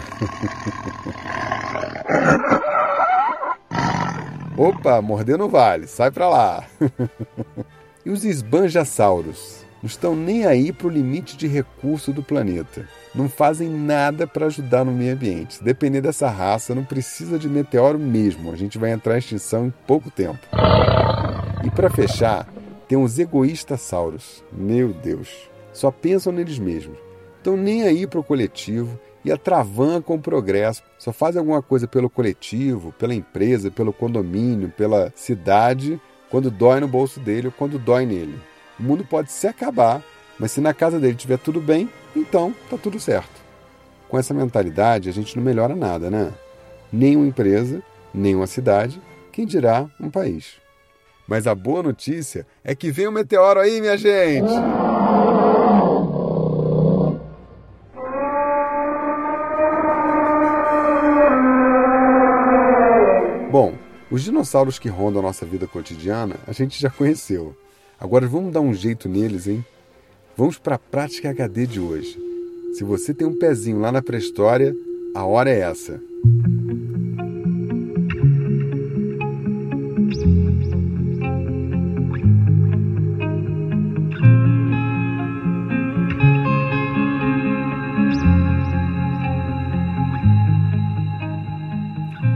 Opa, 4.57 5.01
morder 5.01 5.37
no 5.37 5.49
vale, 5.49 5.87
sai 5.87 6.11
pra 6.11 6.29
lá. 6.29 6.63
e 8.05 8.09
os 8.11 8.23
esbanjassauros? 8.23 9.65
Não 9.81 9.87
estão 9.87 10.15
nem 10.15 10.45
aí 10.45 10.71
para 10.71 10.85
o 10.85 10.91
limite 10.91 11.35
de 11.35 11.47
recurso 11.47 12.13
do 12.13 12.21
planeta. 12.21 12.87
Não 13.15 13.27
fazem 13.27 13.67
nada 13.67 14.27
para 14.27 14.45
ajudar 14.45 14.85
no 14.85 14.91
meio 14.91 15.13
ambiente. 15.13 15.63
Depender 15.63 16.01
dessa 16.01 16.29
raça, 16.29 16.75
não 16.75 16.83
precisa 16.83 17.39
de 17.39 17.49
meteoro 17.49 17.97
mesmo. 17.97 18.51
A 18.51 18.55
gente 18.55 18.77
vai 18.77 18.91
entrar 18.91 19.15
em 19.15 19.19
extinção 19.19 19.65
em 19.65 19.73
pouco 19.87 20.11
tempo. 20.11 20.39
E 21.63 21.71
para 21.71 21.89
fechar, 21.89 22.47
tem 22.87 22.95
os 22.95 23.17
egoístas-sauros. 23.17 24.43
Meu 24.51 24.89
Deus. 24.93 25.49
Só 25.73 25.89
pensam 25.89 26.31
neles 26.31 26.59
mesmos. 26.59 27.10
Estão 27.41 27.57
nem 27.57 27.81
aí 27.81 28.05
para 28.05 28.19
o 28.19 28.23
coletivo 28.23 28.99
e 29.25 29.31
atravancam 29.31 30.15
o 30.15 30.21
progresso. 30.21 30.83
Só 30.99 31.11
fazem 31.11 31.39
alguma 31.39 31.59
coisa 31.59 31.87
pelo 31.87 32.07
coletivo, 32.07 32.93
pela 32.99 33.15
empresa, 33.15 33.71
pelo 33.71 33.91
condomínio, 33.91 34.69
pela 34.69 35.11
cidade, 35.15 35.99
quando 36.29 36.51
dói 36.51 36.79
no 36.79 36.87
bolso 36.87 37.19
dele 37.19 37.47
ou 37.47 37.51
quando 37.51 37.79
dói 37.79 38.05
nele. 38.05 38.39
O 38.79 38.83
mundo 38.83 39.03
pode 39.03 39.31
se 39.31 39.47
acabar, 39.47 40.03
mas 40.37 40.51
se 40.51 40.61
na 40.61 40.71
casa 40.71 40.99
dele 40.99 41.15
estiver 41.15 41.39
tudo 41.39 41.59
bem, 41.59 41.89
então 42.15 42.53
tá 42.69 42.77
tudo 42.77 42.99
certo. 42.99 43.41
Com 44.07 44.19
essa 44.19 44.35
mentalidade, 44.35 45.09
a 45.09 45.11
gente 45.11 45.35
não 45.35 45.43
melhora 45.43 45.75
nada, 45.75 46.11
né? 46.11 46.31
Nem 46.93 47.15
uma 47.15 47.25
empresa, 47.25 47.81
nem 48.13 48.35
uma 48.35 48.45
cidade, 48.45 49.01
quem 49.31 49.47
dirá 49.47 49.89
um 49.99 50.11
país. 50.11 50.57
Mas 51.27 51.47
a 51.47 51.55
boa 51.55 51.81
notícia 51.81 52.45
é 52.63 52.75
que 52.75 52.91
vem 52.91 53.07
um 53.07 53.11
meteoro 53.11 53.59
aí, 53.59 53.81
minha 53.81 53.97
gente! 53.97 54.90
Os 64.11 64.21
dinossauros 64.23 64.77
que 64.77 64.89
rondam 64.89 65.21
a 65.21 65.23
nossa 65.23 65.45
vida 65.45 65.65
cotidiana 65.65 66.35
a 66.45 66.51
gente 66.51 66.79
já 66.79 66.89
conheceu. 66.89 67.55
Agora 67.97 68.27
vamos 68.27 68.51
dar 68.51 68.59
um 68.59 68.73
jeito 68.73 69.07
neles, 69.07 69.47
hein? 69.47 69.65
Vamos 70.35 70.59
para 70.59 70.75
a 70.75 70.79
prática 70.79 71.29
HD 71.29 71.65
de 71.65 71.79
hoje. 71.79 72.19
Se 72.73 72.83
você 72.83 73.13
tem 73.13 73.25
um 73.25 73.37
pezinho 73.37 73.79
lá 73.79 73.91
na 73.91 74.01
pré-história, 74.01 74.75
a 75.15 75.23
hora 75.25 75.49
é 75.49 75.59
essa. 75.59 76.01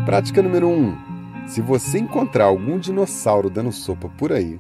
Prática 0.06 0.42
número 0.42 0.68
1. 0.70 0.72
Um. 0.72 1.05
Se 1.48 1.62
você 1.62 2.00
encontrar 2.00 2.46
algum 2.46 2.80
dinossauro 2.80 3.50
dando 3.50 3.72
sopa 3.72 4.10
por 4.10 4.34
aí, 4.34 4.60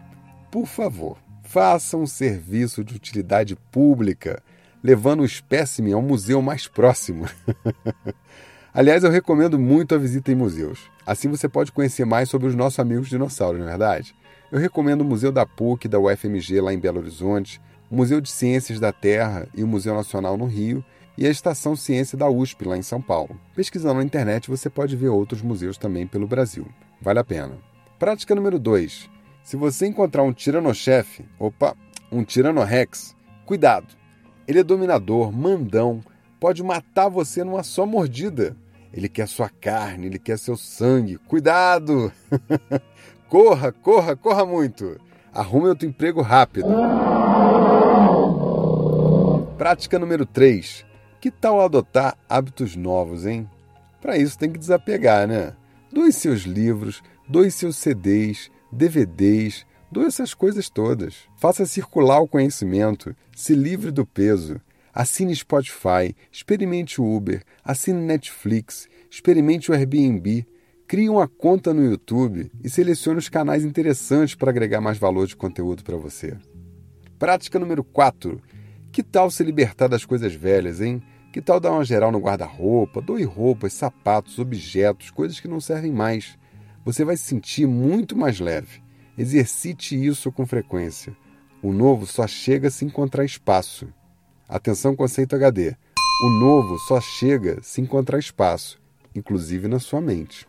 por 0.51 0.65
favor, 0.65 1.17
faça 1.43 1.97
um 1.97 2.05
serviço 2.05 2.83
de 2.83 2.95
utilidade 2.95 3.55
pública, 3.71 4.41
levando 4.83 5.21
o 5.21 5.25
espécime 5.25 5.91
ao 5.91 6.01
museu 6.01 6.41
mais 6.41 6.67
próximo. 6.67 7.25
Aliás, 8.73 9.03
eu 9.03 9.09
recomendo 9.09 9.57
muito 9.57 9.95
a 9.95 9.97
visita 9.97 10.31
em 10.31 10.35
museus. 10.35 10.89
Assim 11.05 11.27
você 11.27 11.49
pode 11.49 11.71
conhecer 11.71 12.05
mais 12.05 12.29
sobre 12.29 12.47
os 12.47 12.55
nossos 12.55 12.79
amigos 12.79 13.09
dinossauros, 13.09 13.59
não 13.59 13.67
é 13.67 13.71
verdade? 13.71 14.15
Eu 14.51 14.59
recomendo 14.59 15.01
o 15.01 15.05
Museu 15.05 15.31
da 15.31 15.45
PUC, 15.45 15.87
da 15.87 15.99
UFMG, 15.99 16.61
lá 16.61 16.73
em 16.73 16.79
Belo 16.79 16.99
Horizonte, 16.99 17.59
o 17.89 17.95
Museu 17.95 18.21
de 18.21 18.29
Ciências 18.29 18.79
da 18.79 18.93
Terra 18.93 19.47
e 19.55 19.63
o 19.63 19.67
Museu 19.67 19.95
Nacional 19.95 20.37
no 20.37 20.45
Rio, 20.45 20.85
e 21.17 21.25
a 21.25 21.29
Estação 21.29 21.75
Ciência 21.75 22.17
da 22.17 22.29
USP, 22.29 22.65
lá 22.65 22.77
em 22.77 22.81
São 22.81 23.01
Paulo. 23.01 23.39
Pesquisando 23.55 23.95
na 23.95 24.03
internet, 24.03 24.49
você 24.49 24.69
pode 24.69 24.95
ver 24.95 25.09
outros 25.09 25.41
museus 25.41 25.77
também 25.77 26.05
pelo 26.05 26.27
Brasil. 26.27 26.67
Vale 27.01 27.19
a 27.19 27.23
pena. 27.23 27.57
Prática 27.97 28.35
número 28.35 28.59
2. 28.59 29.09
Se 29.43 29.55
você 29.55 29.85
encontrar 29.87 30.23
um 30.23 30.33
tiranochefe, 30.33 31.25
opa, 31.39 31.75
um 32.11 32.23
tiranorex, 32.23 33.15
cuidado. 33.45 33.93
Ele 34.47 34.59
é 34.59 34.63
dominador, 34.63 35.31
mandão, 35.31 36.01
pode 36.39 36.61
matar 36.63 37.09
você 37.09 37.43
numa 37.43 37.63
só 37.63 37.85
mordida. 37.85 38.55
Ele 38.93 39.09
quer 39.09 39.27
sua 39.27 39.49
carne, 39.49 40.07
ele 40.07 40.19
quer 40.19 40.39
seu 40.39 40.55
sangue. 40.55 41.17
Cuidado! 41.17 42.11
corra, 43.27 43.71
corra, 43.71 44.15
corra 44.15 44.45
muito. 44.45 44.99
Arrume 45.33 45.67
outro 45.67 45.87
emprego 45.87 46.21
rápido. 46.21 46.67
Prática 49.57 49.99
número 49.99 50.25
3. 50.25 50.84
Que 51.25 51.31
tal 51.31 51.59
adotar 51.59 52.15
hábitos 52.29 52.75
novos, 52.75 53.25
hein? 53.25 53.49
Para 53.99 54.15
isso 54.15 54.37
tem 54.37 54.51
que 54.51 54.59
desapegar, 54.59 55.27
né? 55.27 55.55
Doe 55.91 56.11
seus 56.11 56.41
livros, 56.41 57.01
doe 57.27 57.49
seus 57.49 57.77
CDs, 57.77 58.51
DVDs, 58.71 59.65
doe 59.91 60.05
essas 60.05 60.35
coisas 60.35 60.69
todas. 60.69 61.15
Faça 61.35 61.65
circular 61.65 62.19
o 62.19 62.27
conhecimento, 62.27 63.15
se 63.35 63.55
livre 63.55 63.89
do 63.89 64.05
peso. 64.05 64.61
Assine 64.93 65.35
Spotify, 65.35 66.15
experimente 66.31 67.01
o 67.01 67.15
Uber, 67.15 67.41
assine 67.63 68.01
Netflix, 68.01 68.87
experimente 69.09 69.71
o 69.71 69.73
Airbnb, 69.73 70.45
crie 70.87 71.09
uma 71.09 71.27
conta 71.27 71.73
no 71.73 71.83
YouTube 71.83 72.51
e 72.63 72.69
selecione 72.69 73.17
os 73.17 73.29
canais 73.29 73.65
interessantes 73.65 74.35
para 74.35 74.51
agregar 74.51 74.79
mais 74.79 74.99
valor 74.99 75.25
de 75.25 75.35
conteúdo 75.35 75.83
para 75.83 75.97
você. 75.97 76.37
Prática 77.17 77.57
número 77.57 77.83
4. 77.83 78.39
Que 78.91 79.01
tal 79.01 79.31
se 79.31 79.43
libertar 79.43 79.87
das 79.87 80.05
coisas 80.05 80.31
velhas, 80.35 80.81
hein? 80.81 81.01
Que 81.35 81.41
tal 81.41 81.59
dar 81.59 81.73
uma 81.73 81.83
geral 81.83 82.13
no 82.13 82.19
guarda-roupa, 82.19 83.01
doe 83.01 83.25
roupas, 83.25 83.73
sapatos, 83.73 84.39
objetos, 84.39 85.11
coisas 85.11 85.37
que 85.37 85.49
não 85.49 85.59
servem 85.59 85.91
mais? 85.91 86.39
Você 86.85 87.03
vai 87.03 87.17
se 87.17 87.25
sentir 87.25 87.67
muito 87.67 88.15
mais 88.15 88.39
leve. 88.39 88.81
Exercite 89.17 90.01
isso 90.01 90.31
com 90.31 90.45
frequência. 90.45 91.13
O 91.61 91.73
novo 91.73 92.07
só 92.07 92.25
chega 92.25 92.69
se 92.69 92.85
encontrar 92.85 93.25
espaço. 93.25 93.89
Atenção, 94.47 94.95
conceito 94.95 95.35
HD. 95.35 95.75
O 96.23 96.29
novo 96.39 96.79
só 96.87 97.01
chega 97.01 97.61
se 97.61 97.81
encontrar 97.81 98.17
espaço, 98.17 98.81
inclusive 99.13 99.67
na 99.67 99.77
sua 99.77 99.99
mente. 99.99 100.47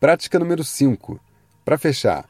Prática 0.00 0.40
número 0.40 0.64
5. 0.64 1.20
Para 1.64 1.78
fechar, 1.78 2.28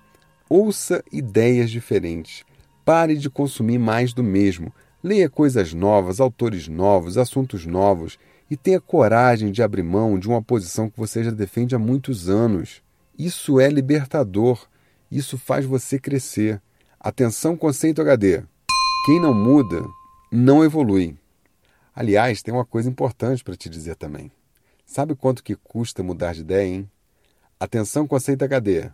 ouça 0.51 1.03
ideias 1.11 1.71
diferentes. 1.71 2.45
Pare 2.85 3.17
de 3.17 3.31
consumir 3.31 3.79
mais 3.79 4.13
do 4.13 4.23
mesmo. 4.23 4.71
Leia 5.03 5.29
coisas 5.29 5.75
novas, 5.75 6.21
autores 6.21 6.69
novos, 6.69 7.19
assuntos 7.19 7.67
novos 7.67 8.19
e 8.49 8.57
tenha 8.57 8.81
coragem 8.81 9.51
de 9.51 9.63
abrir 9.63 9.83
mão 9.83 10.19
de 10.19 10.29
uma 10.29 10.43
posição 10.43 10.89
que 10.89 10.99
você 10.99 11.25
já 11.25 11.31
defende 11.31 11.75
há 11.75 11.79
muitos 11.79 12.29
anos. 12.29 12.83
Isso 13.19 13.59
é 13.59 13.69
libertador. 13.69 14.69
Isso 15.11 15.37
faz 15.37 15.65
você 15.65 15.99
crescer. 15.99 16.63
Atenção, 17.01 17.57
conceito 17.57 18.01
HD. 18.01 18.45
Quem 19.05 19.21
não 19.21 19.35
muda, 19.35 19.85
não 20.31 20.65
evolui. 20.65 21.17
Aliás, 21.95 22.41
tem 22.41 22.55
uma 22.55 22.65
coisa 22.65 22.89
importante 22.89 23.43
para 23.43 23.57
te 23.57 23.69
dizer 23.69 23.97
também. 23.97 24.31
Sabe 24.87 25.17
quanto 25.17 25.43
que 25.43 25.57
custa 25.57 26.03
mudar 26.03 26.33
de 26.33 26.43
ideia, 26.43 26.67
hein? 26.67 26.91
Atenção 27.59 28.07
conceito 28.07 28.45
HD. 28.45 28.91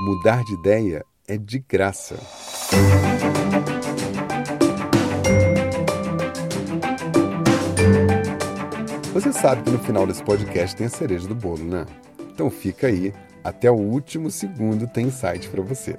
Mudar 0.00 0.44
de 0.44 0.52
ideia 0.54 1.04
é 1.26 1.38
de 1.38 1.58
graça. 1.60 2.16
Você 9.20 9.34
sabe 9.34 9.62
que 9.62 9.70
no 9.70 9.78
final 9.78 10.06
desse 10.06 10.22
podcast 10.22 10.74
tem 10.74 10.86
a 10.86 10.88
cereja 10.90 11.28
do 11.28 11.34
bolo, 11.34 11.62
né? 11.62 11.84
Então 12.32 12.48
fica 12.48 12.86
aí, 12.86 13.12
até 13.44 13.70
o 13.70 13.74
último 13.74 14.30
segundo 14.30 14.86
tem 14.86 15.08
insight 15.08 15.46
para 15.50 15.60
você. 15.60 15.94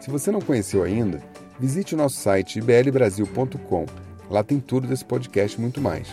Se 0.00 0.10
você 0.10 0.30
não 0.30 0.42
conheceu 0.42 0.82
ainda, 0.82 1.22
visite 1.58 1.94
o 1.94 1.96
nosso 1.96 2.16
site 2.16 2.58
iblbrasil.com. 2.58 3.86
Lá 4.28 4.44
tem 4.44 4.60
tudo 4.60 4.86
desse 4.86 5.02
podcast 5.02 5.56
e 5.56 5.60
muito 5.62 5.80
mais. 5.80 6.06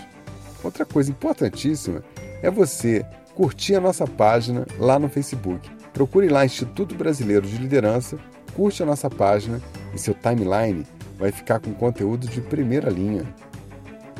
Outra 0.63 0.85
coisa 0.85 1.11
importantíssima 1.11 2.01
é 2.41 2.49
você 2.49 3.05
curtir 3.35 3.75
a 3.75 3.81
nossa 3.81 4.07
página 4.07 4.65
lá 4.79 4.97
no 4.97 5.09
Facebook. 5.09 5.69
Procure 5.91 6.29
lá 6.29 6.45
Instituto 6.45 6.95
Brasileiro 6.95 7.45
de 7.45 7.57
Liderança, 7.57 8.17
curte 8.55 8.81
a 8.81 8.85
nossa 8.85 9.09
página 9.09 9.61
e 9.93 9.99
seu 9.99 10.13
timeline 10.13 10.87
vai 11.19 11.33
ficar 11.33 11.59
com 11.59 11.73
conteúdo 11.73 12.27
de 12.27 12.39
primeira 12.39 12.89
linha. 12.89 13.25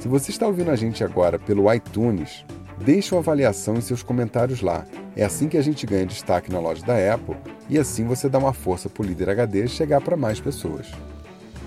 Se 0.01 0.07
você 0.07 0.31
está 0.31 0.47
ouvindo 0.47 0.71
a 0.71 0.75
gente 0.75 1.03
agora 1.03 1.37
pelo 1.37 1.71
iTunes, 1.71 2.43
deixe 2.83 3.13
uma 3.13 3.21
avaliação 3.21 3.75
e 3.75 3.83
seus 3.83 4.01
comentários 4.01 4.59
lá. 4.59 4.83
É 5.15 5.23
assim 5.23 5.47
que 5.47 5.59
a 5.59 5.61
gente 5.61 5.85
ganha 5.85 6.07
destaque 6.07 6.51
na 6.51 6.59
loja 6.59 6.83
da 6.83 7.13
Apple 7.13 7.37
e 7.69 7.77
assim 7.77 8.03
você 8.03 8.27
dá 8.27 8.39
uma 8.39 8.51
força 8.51 8.89
para 8.89 9.03
o 9.03 9.05
Líder 9.05 9.29
HD 9.29 9.67
chegar 9.67 10.01
para 10.01 10.17
mais 10.17 10.39
pessoas. 10.39 10.87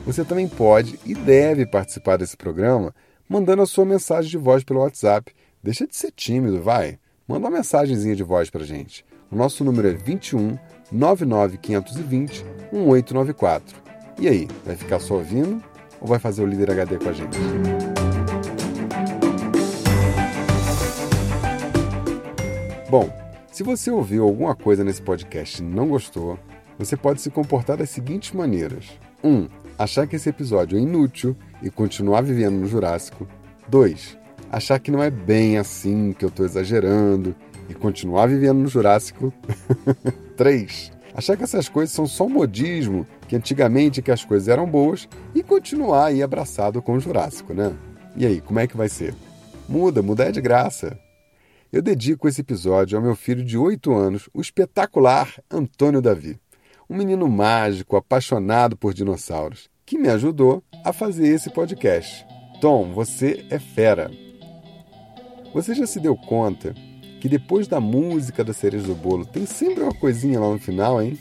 Você 0.04 0.24
também 0.24 0.48
pode 0.48 0.98
e 1.06 1.14
deve 1.14 1.64
participar 1.64 2.16
desse 2.16 2.36
programa 2.36 2.92
mandando 3.28 3.62
a 3.62 3.66
sua 3.66 3.84
mensagem 3.84 4.32
de 4.32 4.36
voz 4.36 4.64
pelo 4.64 4.80
WhatsApp. 4.80 5.32
Deixa 5.62 5.86
de 5.86 5.94
ser 5.94 6.10
tímido, 6.10 6.60
vai. 6.60 6.98
Manda 7.28 7.46
uma 7.46 7.56
mensagenzinha 7.58 8.16
de 8.16 8.24
voz 8.24 8.50
para 8.50 8.64
gente. 8.64 9.06
O 9.30 9.36
nosso 9.36 9.62
número 9.62 9.86
é 9.86 9.92
21 9.92 10.58
99520 10.90 12.44
1894. 12.72 13.80
E 14.18 14.26
aí, 14.26 14.48
vai 14.66 14.74
ficar 14.74 14.98
só 14.98 15.14
ouvindo 15.14 15.62
ou 16.00 16.08
vai 16.08 16.18
fazer 16.18 16.42
o 16.42 16.46
Líder 16.46 16.72
HD 16.72 16.98
com 16.98 17.08
a 17.08 17.12
gente? 17.12 17.38
Bom, 22.96 23.10
se 23.50 23.64
você 23.64 23.90
ouviu 23.90 24.22
alguma 24.22 24.54
coisa 24.54 24.84
nesse 24.84 25.02
podcast 25.02 25.60
e 25.60 25.64
não 25.64 25.88
gostou, 25.88 26.38
você 26.78 26.96
pode 26.96 27.20
se 27.20 27.28
comportar 27.28 27.76
das 27.76 27.90
seguintes 27.90 28.30
maneiras: 28.30 28.86
1. 29.20 29.28
Um, 29.28 29.48
achar 29.76 30.06
que 30.06 30.14
esse 30.14 30.28
episódio 30.28 30.78
é 30.78 30.80
inútil 30.80 31.36
e 31.60 31.70
continuar 31.70 32.20
vivendo 32.20 32.54
no 32.54 32.68
Jurássico. 32.68 33.26
2. 33.66 34.16
Achar 34.48 34.78
que 34.78 34.92
não 34.92 35.02
é 35.02 35.10
bem 35.10 35.58
assim, 35.58 36.12
que 36.12 36.24
eu 36.24 36.28
estou 36.28 36.46
exagerando 36.46 37.34
e 37.68 37.74
continuar 37.74 38.28
vivendo 38.28 38.58
no 38.58 38.68
Jurássico. 38.68 39.34
3. 40.38 40.92
Achar 41.16 41.36
que 41.36 41.42
essas 41.42 41.68
coisas 41.68 41.92
são 41.92 42.06
só 42.06 42.28
modismo, 42.28 43.04
que 43.26 43.34
antigamente 43.34 44.02
que 44.02 44.12
as 44.12 44.24
coisas 44.24 44.46
eram 44.46 44.70
boas 44.70 45.08
e 45.34 45.42
continuar 45.42 46.06
aí 46.06 46.22
abraçado 46.22 46.80
com 46.80 46.92
o 46.92 47.00
Jurássico, 47.00 47.52
né? 47.52 47.74
E 48.16 48.24
aí, 48.24 48.40
como 48.40 48.60
é 48.60 48.68
que 48.68 48.76
vai 48.76 48.88
ser? 48.88 49.16
Muda, 49.68 50.00
muda 50.00 50.26
é 50.26 50.30
de 50.30 50.40
graça. 50.40 50.96
Eu 51.74 51.82
dedico 51.82 52.28
esse 52.28 52.40
episódio 52.40 52.96
ao 52.96 53.02
meu 53.02 53.16
filho 53.16 53.44
de 53.44 53.58
8 53.58 53.92
anos, 53.92 54.28
o 54.32 54.40
espetacular 54.40 55.34
Antônio 55.50 56.00
Davi. 56.00 56.38
Um 56.88 56.96
menino 56.96 57.28
mágico, 57.28 57.96
apaixonado 57.96 58.76
por 58.76 58.94
dinossauros, 58.94 59.68
que 59.84 59.98
me 59.98 60.08
ajudou 60.08 60.62
a 60.84 60.92
fazer 60.92 61.26
esse 61.26 61.50
podcast. 61.50 62.24
Tom, 62.60 62.92
você 62.92 63.44
é 63.50 63.58
fera. 63.58 64.08
Você 65.52 65.74
já 65.74 65.84
se 65.84 65.98
deu 65.98 66.14
conta 66.14 66.76
que 67.20 67.28
depois 67.28 67.66
da 67.66 67.80
música 67.80 68.44
da 68.44 68.52
cereja 68.52 68.86
do 68.86 68.94
bolo 68.94 69.26
tem 69.26 69.44
sempre 69.44 69.82
uma 69.82 69.94
coisinha 69.94 70.38
lá 70.38 70.50
no 70.50 70.60
final, 70.60 71.02
hein? 71.02 71.18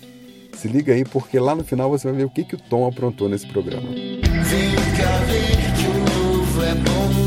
Se 0.53 0.67
liga 0.67 0.93
aí, 0.93 1.03
porque 1.03 1.39
lá 1.39 1.55
no 1.55 1.63
final 1.63 1.89
você 1.89 2.07
vai 2.07 2.17
ver 2.17 2.25
o 2.25 2.29
que, 2.29 2.43
que 2.43 2.53
o 2.53 2.59
Tom 2.59 2.85
aprontou 2.85 3.27
nesse 3.27 3.47
programa. 3.47 3.89
Que 3.91 5.87
o 5.87 5.93
novo 6.29 6.63
é 6.63 6.75
bom. 6.75 7.22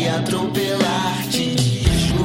Te 0.00 0.08
atropelar, 0.08 1.28
te 1.30 1.54
desgovernar, 1.54 2.24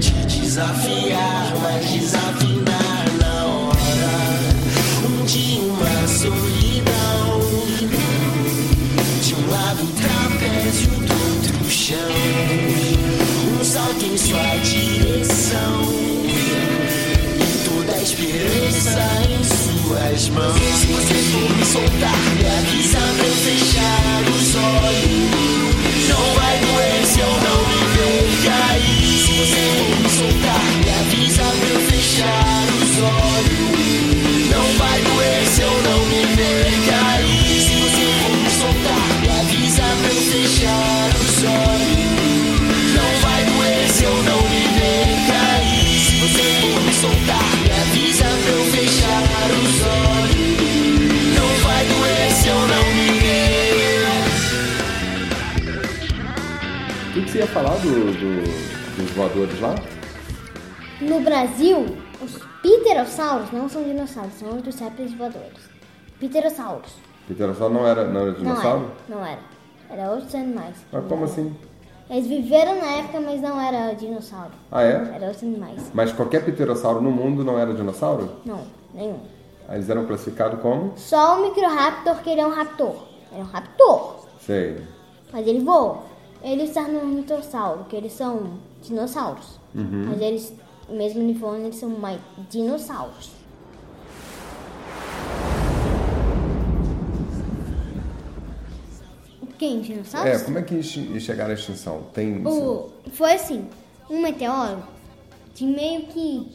te 0.00 0.10
desafiar, 0.26 1.54
mas 1.62 1.88
desafinar 1.88 3.04
na 3.20 3.44
hora 3.46 4.10
de 5.24 5.60
uma 5.60 6.08
solidão. 6.08 7.40
De 9.22 9.34
um 9.36 9.50
lado 9.50 9.86
trapézio, 10.00 10.90
do 10.98 11.14
outro 11.36 11.70
chão. 11.70 12.10
Um 13.60 13.64
salto 13.64 14.04
em 14.04 14.18
sua 14.18 14.56
direção 14.64 15.84
e 17.38 17.68
toda 17.68 17.92
a 17.92 18.02
esperança 18.02 18.98
em 19.30 19.44
suas 19.90 20.28
mãos. 20.28 20.54
Se 20.54 20.86
você 20.86 21.14
for 21.14 21.56
me 21.56 21.64
soltar, 21.64 22.16
me 22.36 22.46
avisa 22.46 22.98
pra 22.98 23.26
eu 23.26 23.34
fechar 23.34 24.22
os 24.30 24.54
olhos. 24.54 25.19
Falar 57.52 57.76
do, 57.76 58.12
do- 58.12 58.96
dos 59.02 59.10
voadores 59.12 59.60
lá? 59.60 59.74
No 61.00 61.20
Brasil, 61.20 61.96
os 62.22 62.38
pterossauros 62.62 63.50
não 63.52 63.68
são 63.68 63.82
dinossauros, 63.82 64.34
são 64.34 64.48
outros 64.50 64.78
répteis 64.78 65.14
voadores. 65.14 65.58
Pterossauros. 66.18 66.92
Pterossauro 67.26 67.72
não 67.74 67.86
era, 67.86 68.04
não 68.06 68.20
era 68.22 68.30
Não 68.32 68.38
dinossauro? 68.38 68.90
era. 69.08 69.16
Não 69.18 69.26
era. 69.26 69.38
Era 69.88 70.10
outros 70.12 70.34
animais. 70.34 70.76
Mas 70.92 71.04
como 71.06 71.24
assim? 71.24 71.54
Eles 72.08 72.26
viveram 72.26 72.76
na 72.76 72.86
época, 72.98 73.20
mas 73.20 73.40
não 73.40 73.60
era 73.60 73.92
dinossauro. 73.94 74.50
Ah, 74.70 74.82
é? 74.82 74.92
Era 75.14 75.26
outros 75.26 75.42
animais. 75.44 75.90
Mas 75.94 76.12
qualquer 76.12 76.44
pterossauro 76.44 77.00
no 77.00 77.10
mundo 77.10 77.44
não 77.44 77.58
era 77.58 77.72
dinossauro? 77.72 78.36
Não, 78.44 78.60
nenhum. 78.92 79.20
Aí 79.68 79.76
Eles 79.76 79.88
eram 79.88 80.04
classificados 80.06 80.60
como? 80.60 80.92
Só 80.96 81.38
o 81.38 81.42
Microraptor, 81.42 82.16
que 82.16 82.30
ele 82.30 82.40
é 82.40 82.46
um 82.46 82.50
raptor. 82.50 82.94
Ele 83.32 83.40
é 83.40 83.44
um 83.44 83.46
raptor, 83.46 84.26
Sei. 84.44 84.80
mas 85.32 85.46
ele 85.46 85.60
voa. 85.60 86.09
Ele 86.42 86.62
está 86.62 86.88
no 86.88 87.04
mitossauro, 87.06 87.84
que 87.84 87.96
eles 87.96 88.12
são 88.12 88.58
dinossauros. 88.82 89.58
Mas 89.74 90.20
eles, 90.20 90.52
mesmo 90.88 91.22
em 91.22 91.34
forma, 91.34 91.58
eles 91.64 91.76
são 91.76 91.90
mais 91.90 92.20
dinossauros. 92.50 93.30
Quem? 99.58 99.80
Dinossauros? 99.80 100.30
É, 100.30 100.38
como 100.44 100.58
é 100.58 100.62
que 100.62 100.82
che- 100.82 101.20
chegaram 101.20 101.50
à 101.50 101.54
extinção? 101.54 102.04
Tem. 102.14 102.46
O, 102.46 102.90
foi 103.12 103.34
assim, 103.34 103.66
um 104.08 104.22
meteoro 104.22 104.82
de 105.54 105.64
meio 105.64 106.06
que, 106.06 106.50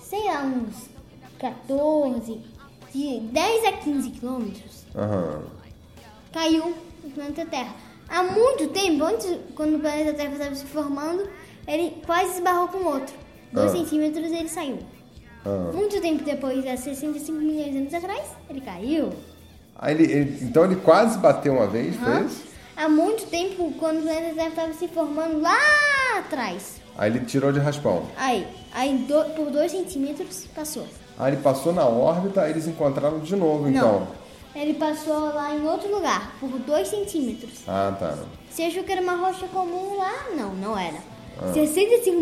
sei 0.00 0.24
lá, 0.26 0.42
uns 0.44 0.88
14, 1.38 2.40
de 2.92 3.20
10 3.20 3.64
a 3.66 3.72
15 3.72 4.10
quilômetros, 4.10 4.84
Aham. 4.94 5.42
caiu 6.32 6.74
no 7.02 7.10
planeta 7.10 7.44
Terra. 7.46 7.74
Há 8.08 8.22
muito 8.22 8.68
tempo, 8.68 9.04
antes, 9.04 9.36
quando 9.54 9.76
o 9.76 9.78
planeta 9.80 10.12
Terra 10.14 10.32
estava 10.32 10.54
se 10.54 10.64
formando, 10.64 11.28
ele 11.66 11.96
quase 12.06 12.34
esbarrou 12.34 12.68
com 12.68 12.78
outro. 12.84 13.14
2 13.52 13.70
Ah. 13.70 13.76
centímetros 13.76 14.26
ele 14.32 14.48
saiu. 14.48 14.78
Ah. 15.44 15.70
Muito 15.74 16.00
tempo 16.00 16.24
depois, 16.24 16.66
há 16.66 16.76
65 16.76 17.38
milhões 17.38 17.72
de 17.72 17.78
anos 17.78 17.94
atrás, 17.94 18.22
ele 18.48 18.60
caiu. 18.60 19.10
Aí 19.76 19.94
ele, 19.94 20.12
ele- 20.12 20.38
então 20.42 20.64
ele 20.64 20.76
quase 20.76 21.18
bateu 21.18 21.52
uma 21.54 21.66
vez, 21.66 21.94
isso? 21.94 22.48
Há 22.76 22.88
muito 22.88 23.26
tempo, 23.26 23.72
quando 23.78 23.98
o 23.98 24.02
planeta 24.02 24.34
Terra 24.34 24.48
estava 24.48 24.72
se 24.72 24.88
formando 24.88 25.40
lá 25.40 25.56
atrás. 26.18 26.80
Aí 26.96 27.10
ele 27.10 27.20
tirou 27.26 27.52
de 27.52 27.58
raspão. 27.60 28.04
Aí, 28.16 28.46
aí 28.72 28.98
do- 28.98 29.34
por 29.36 29.50
2 29.50 29.70
centímetros 29.70 30.46
passou. 30.54 30.86
Aí 31.18 31.32
ele 31.32 31.42
passou 31.42 31.72
na 31.72 31.84
órbita, 31.84 32.42
aí 32.42 32.50
eles 32.52 32.66
encontraram 32.66 33.18
de 33.20 33.34
novo, 33.36 33.68
então. 33.68 34.08
Não. 34.54 34.60
Ele 34.62 34.74
passou 34.74 35.32
lá 35.34 35.54
em 35.54 35.66
outro 35.66 35.90
lugar, 35.94 36.32
por 36.40 36.50
2 36.50 36.88
centímetros. 36.88 37.60
Ah, 37.66 37.94
tá. 37.98 38.18
Você 38.50 38.62
achou 38.62 38.82
que 38.82 38.92
era 38.92 39.00
uma 39.02 39.16
rocha 39.16 39.46
comum 39.48 39.96
lá? 39.96 40.12
Não, 40.36 40.54
não 40.54 40.78
era. 40.78 40.98
Ah. 41.40 41.52
65 41.52 42.20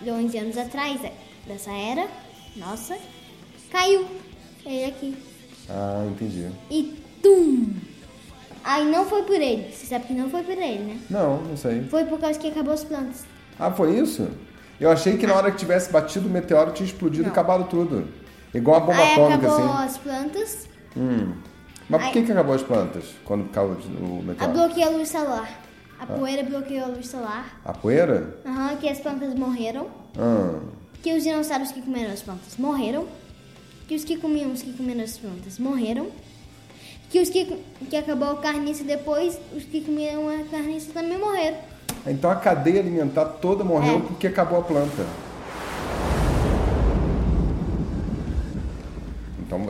milhões 0.00 0.30
de 0.32 0.38
anos 0.38 0.58
atrás 0.58 1.00
dessa 1.46 1.70
era, 1.70 2.06
nossa, 2.56 2.96
caiu 3.70 4.06
ele 4.64 4.84
aqui. 4.86 5.16
Ah, 5.68 6.04
entendi. 6.10 6.48
E 6.70 6.98
tum! 7.22 7.74
Aí 8.64 8.84
não 8.84 9.04
foi 9.06 9.22
por 9.22 9.34
ele. 9.34 9.72
Você 9.72 9.86
sabe 9.86 10.06
que 10.06 10.12
não 10.12 10.30
foi 10.30 10.42
por 10.42 10.56
ele, 10.56 10.78
né? 10.84 11.00
Não, 11.10 11.38
não 11.42 11.56
sei. 11.56 11.82
Foi 11.84 12.04
por 12.04 12.18
causa 12.18 12.38
que 12.38 12.48
acabou 12.48 12.74
as 12.74 12.84
plantas. 12.84 13.24
Ah, 13.58 13.70
foi 13.70 13.98
isso? 13.98 14.28
Eu 14.80 14.90
achei 14.90 15.16
que 15.16 15.26
na 15.26 15.34
hora 15.34 15.50
que 15.50 15.58
tivesse 15.58 15.90
batido 15.92 16.28
o 16.28 16.30
meteoro 16.30 16.72
tinha 16.72 16.86
explodido 16.86 17.28
e 17.28 17.30
acabado 17.30 17.68
tudo. 17.68 18.08
Igual 18.54 18.76
a 18.76 18.80
bomba 18.80 18.98
Aí 19.02 19.12
atômica, 19.12 19.46
acabou 19.46 19.72
assim. 19.72 19.84
as 19.84 19.98
plantas, 19.98 20.68
Hum. 20.96 21.32
Mas 21.88 22.04
por 22.04 22.12
que, 22.12 22.22
que 22.22 22.32
acabou 22.32 22.54
as 22.54 22.62
plantas 22.62 23.04
quando 23.24 23.48
caiu 23.50 23.70
o 24.00 24.20
a 24.20 24.22
meteoro? 24.22 24.52
bloqueou 24.52 24.88
a 24.88 24.90
luz 24.96 25.08
solar. 25.08 25.60
A 25.98 26.06
poeira 26.06 26.42
bloqueou 26.42 26.84
a 26.84 26.88
luz 26.88 27.08
solar. 27.08 27.60
A 27.64 27.72
poeira? 27.72 28.36
Aham, 28.46 28.76
que 28.76 28.88
as 28.88 28.98
plantas 28.98 29.34
morreram. 29.34 29.86
Ah. 30.18 30.58
Que 31.02 31.14
os 31.16 31.22
dinossauros 31.22 31.70
que 31.72 31.82
comeram 31.82 32.12
as 32.12 32.22
plantas 32.22 32.56
morreram. 32.56 33.06
Que 33.86 33.94
os 33.94 34.04
que 34.04 34.16
comiam 34.16 34.52
os 34.52 34.62
que 34.62 34.72
comeram 34.72 35.02
as 35.02 35.18
plantas 35.18 35.58
morreram. 35.58 36.08
Que 37.10 37.20
os 37.20 37.28
que, 37.28 37.44
que 37.90 37.96
acabou 37.96 38.30
a 38.30 38.36
carniça 38.38 38.84
depois, 38.84 39.38
os 39.54 39.64
que 39.64 39.82
comiam 39.82 40.28
a 40.28 40.44
carniça 40.50 40.92
também 40.92 41.18
morreram. 41.18 41.58
Então 42.06 42.30
a 42.30 42.36
cadeia 42.36 42.80
alimentar 42.80 43.24
toda 43.26 43.62
morreu 43.62 43.98
É. 43.98 44.00
porque 44.00 44.26
acabou 44.26 44.60
a 44.60 44.62
planta. 44.62 45.04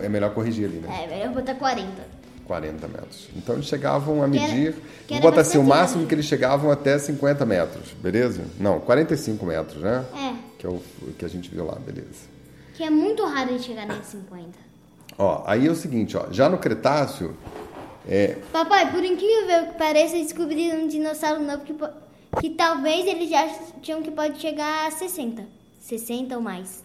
É 0.03 0.09
melhor 0.09 0.33
corrigir 0.35 0.67
ali, 0.67 0.77
né? 0.79 1.05
É, 1.05 1.07
melhor 1.07 1.33
botar 1.35 1.55
40. 1.55 1.91
40 2.47 2.88
metros. 2.88 3.29
Então 3.37 3.55
eles 3.55 3.67
chegavam 3.67 4.23
a 4.23 4.29
Que 4.29 4.37
era- 4.38 4.49
medir. 4.53 4.75
Vou 5.09 5.21
botar 5.21 5.41
assim, 5.43 5.59
o 5.59 5.62
máximo 5.65 6.07
que 6.07 6.15
eles 6.15 6.27
chegavam 6.27 6.71
até 6.71 6.99
50 6.99 7.47
metros, 7.47 7.93
beleza? 8.03 8.45
Não, 8.59 8.81
45 8.81 9.47
metros, 9.47 9.81
né? 9.83 10.05
É, 10.15 10.35
Que 10.59 10.67
é 10.67 10.69
o 10.71 10.83
que 11.19 11.25
a 11.25 11.29
gente 11.29 11.49
viu 11.51 11.65
lá, 11.65 11.77
beleza. 11.77 12.31
que 12.75 12.83
é 12.83 12.91
muito 12.91 13.25
raro 13.25 13.51
ele 13.51 13.59
chegar 13.61 13.87
nem 13.87 14.03
50. 14.03 14.59
Ó, 15.19 15.45
aí 15.47 15.67
é 15.67 15.71
o 15.71 15.75
seguinte, 15.75 16.17
ó, 16.17 16.27
já 16.33 16.49
no 16.49 16.59
Cretáceo, 16.59 17.37
é, 18.09 18.37
Papai, 18.53 18.91
por 18.91 19.05
incrível 19.05 19.67
que 19.69 19.79
pareça, 19.79 20.17
descobriram 20.17 20.79
um 20.81 20.88
dinossauro 20.88 21.41
novo 21.43 21.62
que, 21.65 21.75
que 22.41 22.51
talvez 22.51 23.07
eles 23.07 23.31
já 23.31 23.47
tinham 23.83 24.03
que 24.03 24.11
pode 24.11 24.41
chegar 24.41 24.88
a 24.88 24.91
60. 24.91 25.45
60 25.81 26.35
ou 26.37 26.41
mais. 26.43 26.83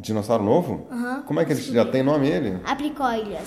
Dinossauro 0.00 0.42
novo? 0.42 0.86
Aham. 0.90 1.22
Como 1.22 1.40
é 1.40 1.44
que 1.44 1.52
ele 1.52 1.60
já 1.60 1.84
tem 1.84 2.02
nome 2.02 2.28
ele? 2.28 2.58
Apricóilas. 2.64 3.46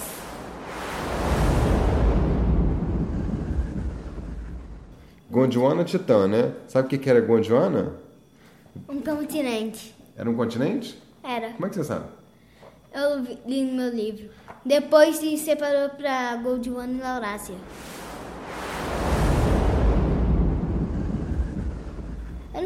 Gondwana 5.29 5.83
Titã, 5.83 6.27
né? 6.27 6.53
Sabe 6.67 6.85
o 6.85 6.89
que 6.89 6.97
que 6.97 7.09
era 7.09 7.19
Gondwana? 7.19 7.93
Um 8.87 9.01
continente. 9.01 9.95
Era 10.15 10.29
um 10.29 10.35
continente? 10.35 11.01
Era. 11.23 11.49
Como 11.53 11.65
é 11.65 11.69
que 11.69 11.75
você 11.75 11.83
sabe? 11.83 12.05
Eu 12.93 13.21
li 13.47 13.63
no 13.63 13.73
meu 13.73 13.89
livro. 13.89 14.29
Depois 14.63 15.17
se 15.17 15.35
separou 15.37 15.89
pra 15.89 16.35
Gondwana 16.37 16.93
e 16.93 17.01
Laurácia. 17.01 17.55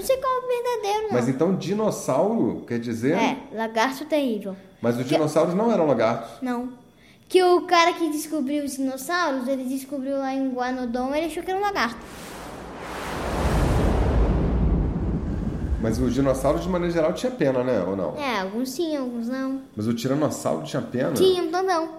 Sei 0.08 0.18
qual 0.18 0.34
é 0.34 0.38
o 0.38 0.48
verdadeiro, 0.48 1.08
não. 1.08 1.14
Mas 1.14 1.28
então 1.28 1.56
dinossauro 1.56 2.64
quer 2.66 2.80
dizer? 2.80 3.18
É, 3.18 3.38
lagarto 3.54 4.06
terrível. 4.06 4.56
Mas 4.82 4.98
os 4.98 5.06
dinossauros 5.06 5.54
não 5.54 5.72
eram 5.72 5.86
lagartos. 5.86 6.42
Não. 6.42 6.70
Que 7.28 7.44
o 7.44 7.64
cara 7.64 7.92
que 7.92 8.10
descobriu 8.10 8.64
os 8.64 8.78
dinossauros, 8.78 9.48
ele 9.48 9.66
descobriu 9.66 10.18
lá 10.18 10.34
em 10.34 10.50
Guanodon, 10.50 11.14
ele 11.14 11.26
achou 11.26 11.44
que 11.44 11.52
era 11.52 11.60
um 11.60 11.64
lagarto. 11.64 12.00
Mas 15.82 16.00
os 16.00 16.14
dinossauros, 16.14 16.64
de 16.64 16.70
maneira 16.70 16.94
geral, 16.94 17.14
tinha 17.14 17.32
pena, 17.32 17.64
né? 17.64 17.84
Ou 17.84 17.96
não? 17.96 18.16
É, 18.18 18.40
alguns 18.40 18.76
tinham, 18.76 19.04
alguns 19.04 19.28
não. 19.28 19.62
Mas 19.76 19.88
o 19.88 19.94
tiranossauro 19.94 20.64
tinha 20.64 20.82
pena? 20.82 21.12
Tinham, 21.12 21.46
então 21.46 21.62
não. 21.64 21.90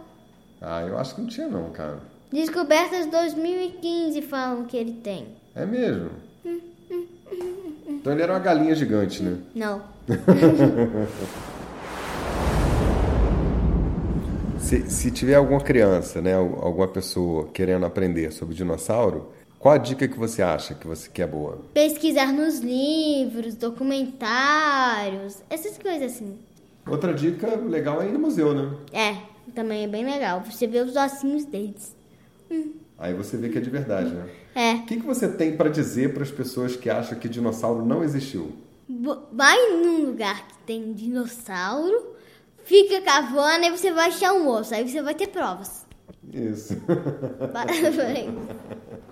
Ah, 0.61 0.83
eu 0.83 0.99
acho 0.99 1.15
que 1.15 1.21
não 1.21 1.29
tinha 1.29 1.47
não, 1.47 1.71
cara. 1.71 2.01
Descobertas 2.33 3.07
2015 3.07 4.23
falam 4.23 4.65
que 4.65 4.77
ele 4.77 4.95
tem. 4.95 5.29
É 5.55 5.65
mesmo? 5.65 6.11
Então 8.01 8.13
ele 8.13 8.23
era 8.23 8.33
uma 8.33 8.39
galinha 8.39 8.75
gigante, 8.75 9.23
né? 9.23 9.39
Não. 9.55 9.83
Se, 14.61 14.91
se 14.91 15.11
tiver 15.11 15.35
alguma 15.37 15.61
criança, 15.61 16.21
né, 16.21 16.35
al- 16.35 16.59
alguma 16.63 16.89
pessoa 16.89 17.49
querendo 17.55 17.87
aprender 17.87 18.31
sobre 18.33 18.55
dinossauro, 18.55 19.29
qual 19.59 19.75
a 19.75 19.79
dica 19.79 20.07
que 20.07 20.19
você 20.19 20.43
acha 20.43 20.75
que 20.75 20.87
você 20.87 21.09
que 21.09 21.23
é 21.23 21.27
boa? 21.27 21.59
Pesquisar 21.73 22.33
nos 22.33 22.59
livros, 22.59 23.55
documentários, 23.55 25.43
essas 25.49 25.79
coisas 25.79 26.13
assim. 26.13 26.37
Outra 26.87 27.15
dica 27.15 27.47
legal 27.57 28.03
é 28.03 28.07
ir 28.09 28.13
no 28.13 28.19
museu, 28.19 28.53
né? 28.55 28.71
É, 28.93 29.17
também 29.55 29.85
é 29.85 29.89
bem 29.89 30.05
legal. 30.05 30.43
Você 30.49 30.67
vê 30.67 30.81
os 30.81 30.97
ossinhos 30.97 31.45
deles. 31.45 31.95
Aí 32.99 33.15
você 33.15 33.37
vê 33.37 33.49
que 33.49 33.59
é 33.59 33.61
de 33.61 33.71
verdade, 33.71 34.11
né? 34.13 34.25
É. 34.55 34.75
O 34.75 34.87
que, 34.87 34.97
que 34.97 35.07
você 35.07 35.29
tem 35.29 35.57
pra 35.57 35.69
dizer 35.69 36.15
para 36.15 36.23
as 36.23 36.31
pessoas 36.31 36.77
que 36.77 36.91
acham 36.91 37.19
que 37.19 37.29
dinossauro 37.29 37.85
não 37.85 38.03
existiu? 38.03 38.53
Vai 39.33 39.57
num 39.73 40.07
lugar 40.07 40.49
que 40.49 40.59
tem 40.67 40.93
dinossauro, 40.93 42.15
fica 42.65 43.01
cavando, 43.03 43.65
aí 43.65 43.71
você 43.71 43.93
vai 43.93 44.09
achar 44.09 44.33
um 44.33 44.49
osso, 44.49 44.75
aí 44.75 44.89
você 44.89 45.03
vai 45.03 45.15
ter 45.15 45.29
provas. 45.29 45.87
Isso. 46.33 46.75
Parabéns. 47.53 48.35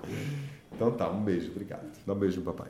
então 0.72 0.90
tá, 0.92 1.10
um 1.10 1.22
beijo, 1.22 1.50
obrigado. 1.50 1.86
Dá 2.06 2.12
um 2.12 2.18
beijo, 2.18 2.40
papai. 2.40 2.68